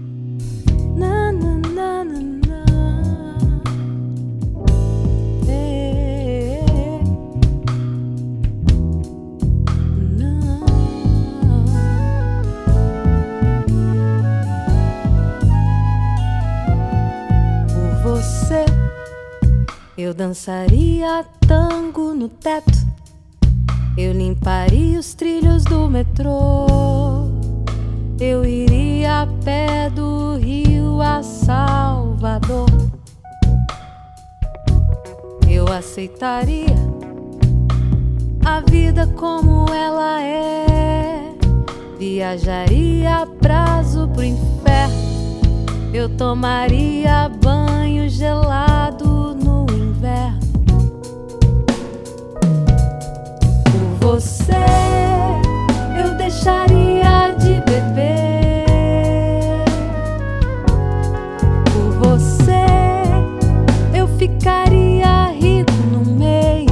Eu 20.11 20.15
dançaria 20.15 21.25
tango 21.47 22.13
no 22.13 22.27
teto. 22.27 22.77
Eu 23.97 24.11
limparia 24.11 24.99
os 24.99 25.13
trilhos 25.13 25.63
do 25.63 25.89
metrô. 25.89 26.67
Eu 28.19 28.43
iria 28.43 29.21
a 29.21 29.27
pé 29.41 29.89
do 29.89 30.35
Rio 30.35 31.01
a 31.01 31.23
Salvador. 31.23 32.67
Eu 35.49 35.71
aceitaria 35.71 36.75
a 38.43 38.59
vida 38.69 39.07
como 39.15 39.65
ela 39.73 40.21
é. 40.21 41.33
Viajaria 41.97 43.15
a 43.15 43.25
prazo 43.25 44.09
pro 44.09 44.25
inferno. 44.25 45.11
Eu 45.93 46.09
tomaria 46.17 47.29
banho 47.29 48.09
gelado 48.09 49.20
você, 54.01 54.51
eu 56.03 56.15
deixaria 56.15 57.35
de 57.37 57.61
beber. 57.61 58.65
Por 61.65 62.09
você, 62.09 62.65
eu 63.93 64.07
ficaria 64.17 65.27
rico 65.27 65.71
num 65.91 66.15
mês. 66.15 66.71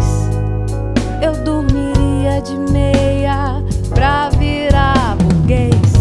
Eu 1.21 1.43
dormiria 1.43 2.41
de 2.41 2.57
meia 2.71 3.63
pra 3.89 4.29
virar 4.29 5.15
burguês. 5.17 5.93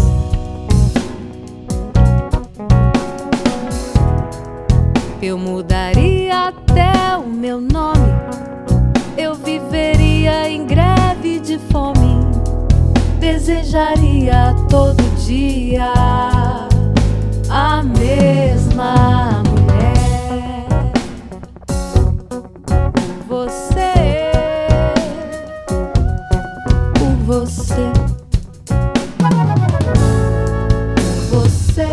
Eu 5.21 5.37
mudaria 5.37 6.47
até 6.47 7.17
o 7.17 7.27
meu 7.27 7.61
nome. 7.61 7.99
Eu 9.15 9.35
viveria 9.35 10.49
em 10.49 10.65
greve 10.65 10.98
fome. 11.71 12.19
Desejaria 13.19 14.55
todo 14.69 15.01
dia 15.25 15.91
a 17.49 17.83
mesma 17.83 19.43
mulher. 19.43 20.67
Você, 23.27 23.93
você, 27.25 27.91
você, 31.29 31.87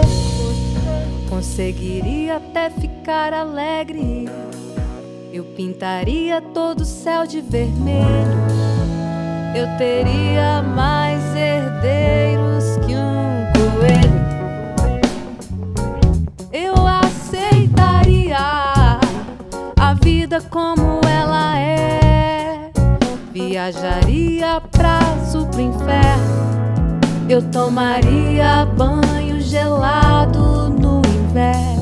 conseguiria 1.28 2.36
até 2.36 2.70
ficar 2.70 3.32
alegre. 3.32 4.28
Eu 5.32 5.44
pintaria 5.44 6.40
todo 6.40 6.80
o 6.80 6.86
céu 6.86 7.26
de 7.26 7.40
vermelho. 7.40 8.55
Eu 9.54 9.66
teria 9.78 10.62
mais 10.62 11.22
herdeiros 11.34 12.76
que 12.84 12.94
um 12.94 13.46
coelho. 13.54 14.26
Eu 16.52 16.86
aceitaria 16.86 18.38
a 19.78 19.94
vida 20.02 20.40
como 20.50 21.00
ela 21.08 21.58
é. 21.58 22.70
Viajaria 23.32 24.60
prazo 24.72 25.46
pro 25.46 25.60
inferno. 25.60 26.36
Eu 27.28 27.42
tomaria 27.50 28.64
banho 28.76 29.40
gelado 29.40 30.70
no 30.70 31.02
inverno. 31.04 31.75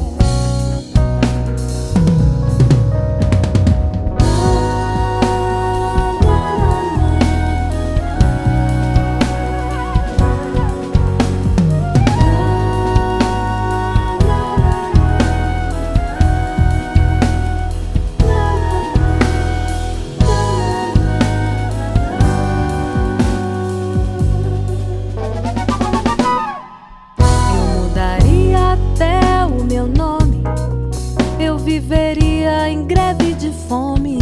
Fome. 33.68 34.18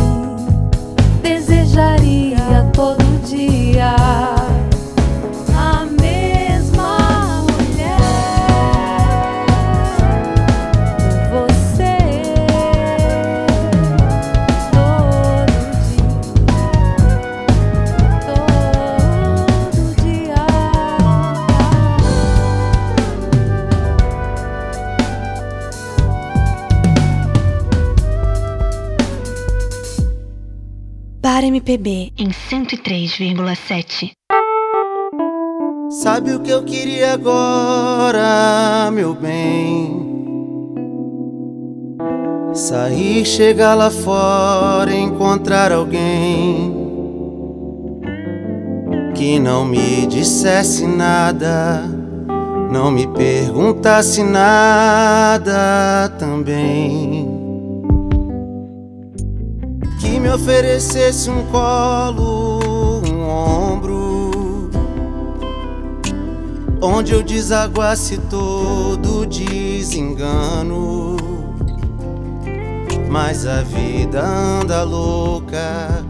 Desejaria 1.22 2.61
MPB 31.46 32.12
em 32.18 32.28
103,7. 32.28 34.12
Sabe 36.02 36.34
o 36.34 36.40
que 36.40 36.50
eu 36.50 36.64
queria 36.64 37.12
agora, 37.12 38.90
meu 38.92 39.14
bem? 39.14 40.10
Sair, 42.54 43.24
chegar 43.24 43.74
lá 43.74 43.90
fora, 43.90 44.94
encontrar 44.94 45.72
alguém 45.72 46.82
que 49.14 49.38
não 49.38 49.64
me 49.64 50.06
dissesse 50.06 50.86
nada, 50.86 51.82
não 52.70 52.90
me 52.90 53.06
perguntasse 53.06 54.22
nada 54.22 56.08
também. 56.18 57.31
Que 60.12 60.20
me 60.20 60.28
oferecesse 60.28 61.30
um 61.30 61.46
colo, 61.46 63.00
um 63.08 63.26
ombro, 63.26 64.70
onde 66.82 67.14
eu 67.14 67.22
desaguasse 67.22 68.18
todo 68.28 69.24
desengano. 69.24 71.16
Mas 73.08 73.46
a 73.46 73.62
vida 73.62 74.22
anda 74.22 74.82
louca, 74.82 76.04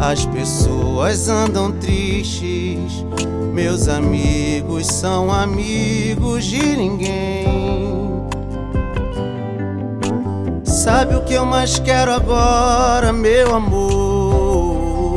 as 0.00 0.26
pessoas 0.26 1.28
andam 1.28 1.70
tristes. 1.70 3.06
Meus 3.52 3.86
amigos 3.86 4.88
são 4.88 5.30
amigos 5.30 6.44
de 6.44 6.76
ninguém. 6.76 7.63
Sabe 10.84 11.16
o 11.16 11.22
que 11.22 11.32
eu 11.32 11.46
mais 11.46 11.78
quero 11.78 12.12
agora, 12.12 13.10
meu 13.10 13.54
amor? 13.54 15.16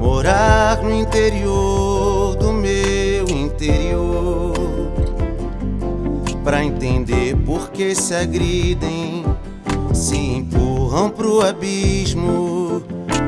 Morar 0.00 0.82
no 0.82 0.90
interior 0.90 2.34
do 2.36 2.50
meu 2.50 3.28
interior. 3.28 4.54
Pra 6.42 6.64
entender 6.64 7.36
por 7.44 7.70
que 7.72 7.94
se 7.94 8.14
agridem, 8.14 9.26
se 9.92 10.16
empurram 10.16 11.10
pro 11.10 11.42
abismo, 11.42 12.82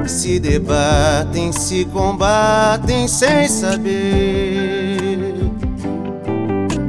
se 0.06 0.40
debatem, 0.40 1.52
se 1.52 1.84
combatem 1.84 3.06
sem 3.06 3.46
saber. 3.46 5.34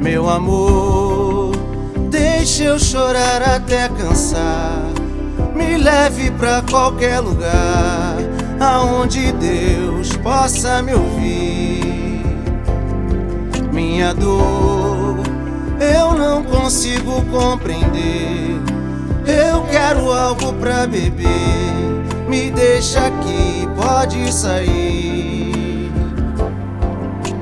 Meu 0.00 0.30
amor, 0.30 0.99
eu 2.70 2.78
chorar 2.78 3.42
até 3.42 3.88
cansar. 3.88 4.84
Me 5.54 5.76
leve 5.76 6.30
pra 6.32 6.62
qualquer 6.62 7.18
lugar 7.18 8.16
aonde 8.60 9.32
Deus 9.32 10.16
possa 10.18 10.80
me 10.80 10.94
ouvir. 10.94 12.24
Minha 13.72 14.14
dor 14.14 15.18
eu 15.80 16.14
não 16.14 16.44
consigo 16.44 17.22
compreender. 17.26 18.60
Eu 19.26 19.62
quero 19.64 20.12
algo 20.12 20.52
pra 20.54 20.86
beber. 20.86 21.28
Me 22.28 22.52
deixa 22.52 23.00
aqui, 23.00 23.68
pode 23.76 24.32
sair. 24.32 25.90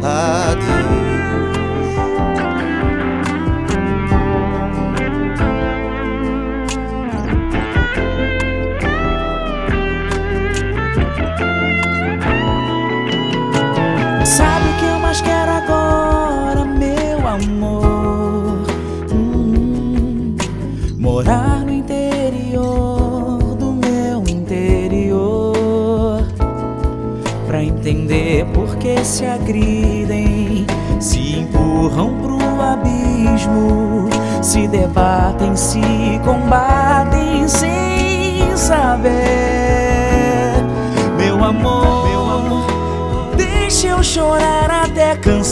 Adeus. 0.03 0.98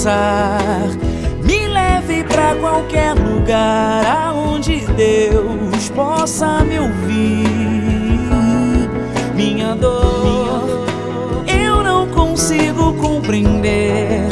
Cansar. 0.07 0.89
Me 1.43 1.67
leve 1.67 2.23
pra 2.25 2.55
qualquer 2.57 3.15
lugar 3.15 4.05
aonde 4.07 4.87
Deus 4.97 5.89
possa 5.91 6.63
me 6.63 6.79
ouvir. 6.79 7.47
Minha 9.35 9.75
dor, 9.75 10.87
eu 11.47 11.83
não 11.83 12.07
consigo 12.09 12.95
compreender. 12.95 14.29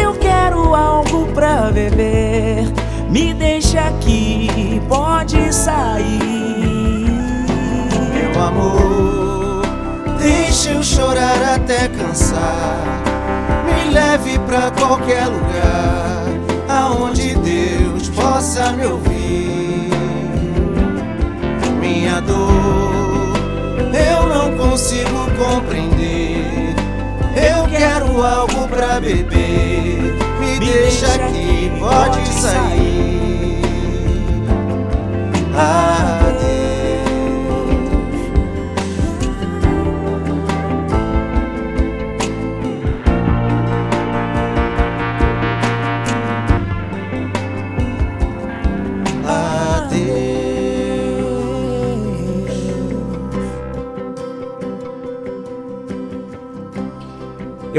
Eu 0.00 0.14
quero 0.14 0.74
algo 0.74 1.26
pra 1.32 1.70
beber. 1.72 2.64
Me 3.10 3.34
deixa 3.34 3.80
aqui, 3.80 4.80
pode 4.88 5.52
sair. 5.52 6.30
Meu 8.14 8.42
amor, 8.42 9.62
deixa 10.20 10.70
eu 10.70 10.82
chorar 10.82 11.56
até 11.56 11.88
cansar. 11.88 13.09
Me 14.30 14.36
leve 14.36 14.38
pra 14.46 14.70
qualquer 14.70 15.26
lugar 15.26 16.26
aonde 16.68 17.34
Deus 17.34 18.08
possa 18.10 18.72
me 18.72 18.86
ouvir. 18.86 19.90
Minha 21.80 22.20
dor 22.20 22.40
eu 23.92 24.28
não 24.28 24.56
consigo 24.56 25.26
compreender. 25.36 26.76
Eu 27.34 27.66
quero 27.68 28.24
algo 28.24 28.68
pra 28.68 29.00
beber. 29.00 30.14
Me, 30.38 30.58
deixa 30.60 31.06
aqui, 31.06 31.72
pode 31.80 32.28
sair. 32.28 33.60
Adeus. 35.56 36.19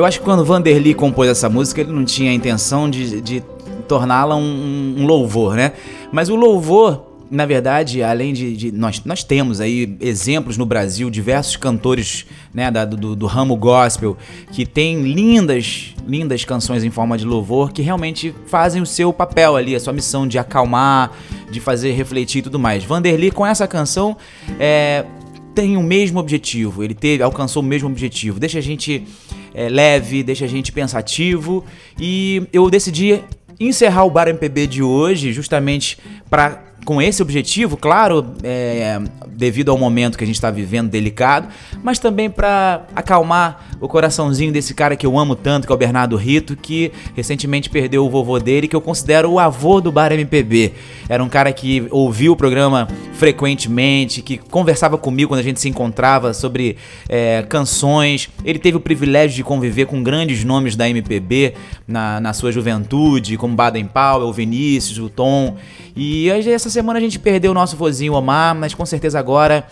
Eu 0.02 0.06
acho 0.06 0.18
que 0.18 0.26
quando 0.26 0.43
Vanderly 0.43 0.95
compôs 0.95 1.30
essa 1.30 1.47
música, 1.47 1.80
ele 1.80 1.91
não 1.91 2.04
tinha 2.04 2.32
a 2.32 2.34
intenção 2.34 2.89
de, 2.89 3.22
de 3.22 3.43
torná-la 3.88 4.36
um, 4.36 4.95
um 4.97 5.06
louvor, 5.06 5.56
né? 5.56 5.74
Mas 6.12 6.28
o 6.28 6.36
louvor 6.36 7.06
na 7.30 7.45
verdade, 7.45 8.02
além 8.02 8.34
de, 8.34 8.58
de, 8.58 8.72
nós, 8.74 9.04
nós 9.06 9.24
temos 9.24 9.62
aí 9.62 9.95
exemplos 10.02 10.58
no 10.58 10.66
Brasil, 10.66 11.10
diversos 11.10 11.56
cantores 11.56 12.26
né, 12.54 12.70
da, 12.70 12.84
do, 12.84 13.16
do, 13.16 13.26
ramo 13.26 13.56
gospel 13.56 14.18
que 14.52 14.66
tem 14.66 15.04
lindas, 15.04 15.93
lindas 16.06 16.43
canções 16.43 16.84
em 16.84 16.89
forma 16.89 17.18
de 17.18 17.24
louvor 17.24 17.72
que 17.72 17.82
realmente 17.82 18.36
fazem 18.47 18.82
o 18.82 18.86
seu 18.86 19.14
papel 19.14 19.56
ali, 19.56 19.76
a 19.76 19.80
sua 19.80 19.93
missão 19.93 20.28
de 20.28 20.38
acalmar, 20.38 21.12
de 21.49 21.62
fazer 21.62 21.93
refletir 21.93 22.39
e 22.39 22.41
tudo 22.41 22.60
mais. 22.60 22.84
Vanderly 22.84 23.32
com 23.32 23.45
essa 23.45 23.66
canção 23.66 24.18
é, 24.60 25.06
tem 25.54 25.78
o 25.78 25.84
mesmo 25.84 26.20
objetivo, 26.20 26.84
ele 26.84 26.93
teve, 26.93 27.24
alcançou 27.24 27.62
o 27.62 27.66
mesmo 27.66 27.88
objetivo, 27.88 28.41
deixa 28.41 28.58
a 28.58 28.62
gente 28.62 29.06
é, 29.54 29.70
leve, 29.70 30.24
deixa 30.24 30.45
a 30.45 30.47
gente 30.47 30.72
pensativo. 30.72 31.66
E 31.99 32.47
eu 32.52 32.70
decidi 32.70 33.22
encerrar 33.60 34.06
o 34.06 34.10
Bar 34.10 34.28
MPB 34.28 34.68
de 34.68 34.84
hoje 34.84 35.32
justamente 35.32 35.97
para 36.30 36.70
com 36.86 37.02
esse 37.02 37.22
objetivo, 37.22 37.78
claro, 37.78 38.26
é, 38.44 39.00
devido 39.28 39.70
ao 39.72 39.78
momento 39.78 40.18
que 40.18 40.24
a 40.24 40.28
gente 40.28 40.36
está 40.36 40.52
vivendo 40.52 40.90
delicado, 40.90 41.48
mas 41.84 42.00
também 42.00 42.30
para 42.30 42.86
acalmar 42.96 43.70
o 43.80 43.88
coraçãozinho 43.88 44.52
desse 44.52 44.74
cara 44.74 44.96
que 44.96 45.06
eu 45.06 45.18
amo 45.18 45.36
tanto, 45.36 45.66
que 45.66 45.74
é 45.74 45.76
o 45.76 45.78
Bernardo 45.78 46.16
Rito, 46.16 46.56
que 46.56 46.92
recentemente 47.16 47.70
perdeu 47.70 48.06
o 48.06 48.10
vovô 48.10 48.40
dele, 48.40 48.68
que 48.68 48.76
eu 48.76 48.82
considero 48.82 49.32
o 49.32 49.40
avô 49.40 49.82
do 49.82 49.92
Bar 49.92 50.12
MPB. 50.12 50.74
Era 51.10 51.24
um 51.24 51.30
cara 51.30 51.52
que 51.52 51.88
ouvia 51.90 52.32
o 52.32 52.36
programa 52.36 52.88
frequentemente, 53.14 54.22
que 54.22 54.38
conversava 54.38 54.98
comigo 54.98 55.30
quando 55.30 55.40
a 55.40 55.44
gente 55.44 55.60
se 55.60 55.70
encontrava 55.70 56.34
sobre 56.34 56.78
é, 57.10 57.44
canções. 57.50 58.30
Ele 58.44 58.60
teve 58.60 58.78
o 58.78 58.80
privilégio 58.80 59.36
de 59.36 59.44
conviver 59.44 59.86
com 59.86 60.04
grandes 60.04 60.44
nomes 60.44 60.76
da 60.76 60.90
MPB 60.90 61.54
na, 61.88 62.20
na 62.20 62.34
sua 62.34 62.52
juventude, 62.52 63.38
como 63.38 63.56
Baden 63.56 63.86
Powell, 63.86 64.32
Vinícius, 64.32 65.00
o 65.00 65.10
Tom. 65.10 65.58
E 65.96 66.30
essa 66.30 66.70
semana 66.70 67.00
a 67.00 67.02
gente 67.02 67.20
perdeu 67.20 67.52
o 67.52 67.54
nosso 67.54 67.76
vozinho 67.76 68.14
Omar, 68.14 68.56
mas 68.56 68.74
com 68.74 68.86
certeza 68.86 69.20
agora 69.20 69.66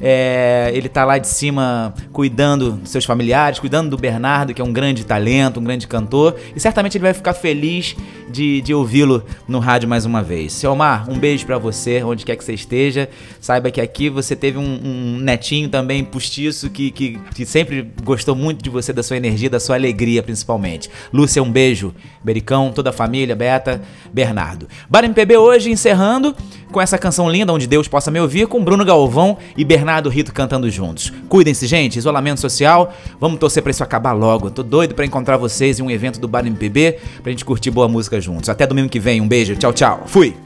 é, 0.00 0.70
ele 0.74 0.88
tá 0.88 1.04
lá 1.04 1.18
de 1.18 1.28
cima 1.28 1.94
cuidando 2.12 2.72
dos 2.72 2.90
seus 2.90 3.04
familiares, 3.04 3.58
cuidando 3.58 3.90
do 3.90 3.96
Bernardo, 3.96 4.52
que 4.52 4.60
é 4.60 4.64
um 4.64 4.72
grande 4.72 5.04
talento, 5.04 5.60
um 5.60 5.64
grande 5.64 5.86
cantor, 5.86 6.36
e 6.54 6.60
certamente 6.60 6.98
ele 6.98 7.02
vai 7.02 7.14
ficar 7.14 7.34
feliz 7.34 7.96
de, 8.28 8.60
de 8.60 8.74
ouvi-lo 8.74 9.24
no 9.48 9.58
rádio 9.58 9.88
mais 9.88 10.04
uma 10.04 10.22
vez. 10.22 10.52
Seu 10.52 10.72
Omar, 10.72 11.08
um 11.10 11.18
beijo 11.18 11.46
para 11.46 11.58
você, 11.58 12.02
onde 12.02 12.24
quer 12.24 12.36
que 12.36 12.44
você 12.44 12.54
esteja. 12.54 13.08
Saiba 13.40 13.70
que 13.70 13.80
aqui 13.80 14.08
você 14.08 14.36
teve 14.36 14.58
um, 14.58 14.80
um 14.84 15.18
netinho 15.18 15.68
também 15.68 16.04
postiço 16.04 16.68
que, 16.68 16.90
que, 16.90 17.18
que, 17.34 17.46
sempre 17.46 17.90
gostou 18.04 18.34
muito 18.34 18.62
de 18.62 18.68
você, 18.68 18.92
da 18.92 19.02
sua 19.02 19.16
energia, 19.16 19.48
da 19.48 19.60
sua 19.60 19.76
alegria, 19.76 20.22
principalmente. 20.22 20.90
Lúcia, 21.12 21.42
um 21.42 21.50
beijo. 21.50 21.94
Bericão, 22.22 22.72
toda 22.72 22.90
a 22.90 22.92
família, 22.92 23.36
Beta, 23.36 23.80
Bernardo. 24.12 24.68
Bar 24.90 25.04
MPB 25.04 25.36
hoje 25.36 25.70
encerrando 25.70 26.34
com 26.76 26.80
essa 26.82 26.98
canção 26.98 27.30
linda 27.30 27.54
Onde 27.54 27.66
Deus 27.66 27.88
Possa 27.88 28.10
Me 28.10 28.20
Ouvir, 28.20 28.46
com 28.48 28.62
Bruno 28.62 28.84
Galvão 28.84 29.38
e 29.56 29.64
Bernardo 29.64 30.10
Rito 30.10 30.30
cantando 30.30 30.68
juntos. 30.68 31.10
Cuidem-se, 31.26 31.66
gente, 31.66 31.96
isolamento 31.96 32.38
social, 32.38 32.92
vamos 33.18 33.38
torcer 33.38 33.62
pra 33.62 33.70
isso 33.70 33.82
acabar 33.82 34.12
logo. 34.12 34.50
Tô 34.50 34.62
doido 34.62 34.94
para 34.94 35.06
encontrar 35.06 35.38
vocês 35.38 35.80
em 35.80 35.82
um 35.82 35.90
evento 35.90 36.20
do 36.20 36.28
Bar 36.28 36.46
MPB 36.46 36.98
pra 37.22 37.32
gente 37.32 37.46
curtir 37.46 37.70
boa 37.70 37.88
música 37.88 38.20
juntos. 38.20 38.50
Até 38.50 38.66
domingo 38.66 38.90
que 38.90 39.00
vem, 39.00 39.22
um 39.22 39.26
beijo, 39.26 39.56
tchau, 39.56 39.72
tchau. 39.72 40.02
Fui! 40.04 40.36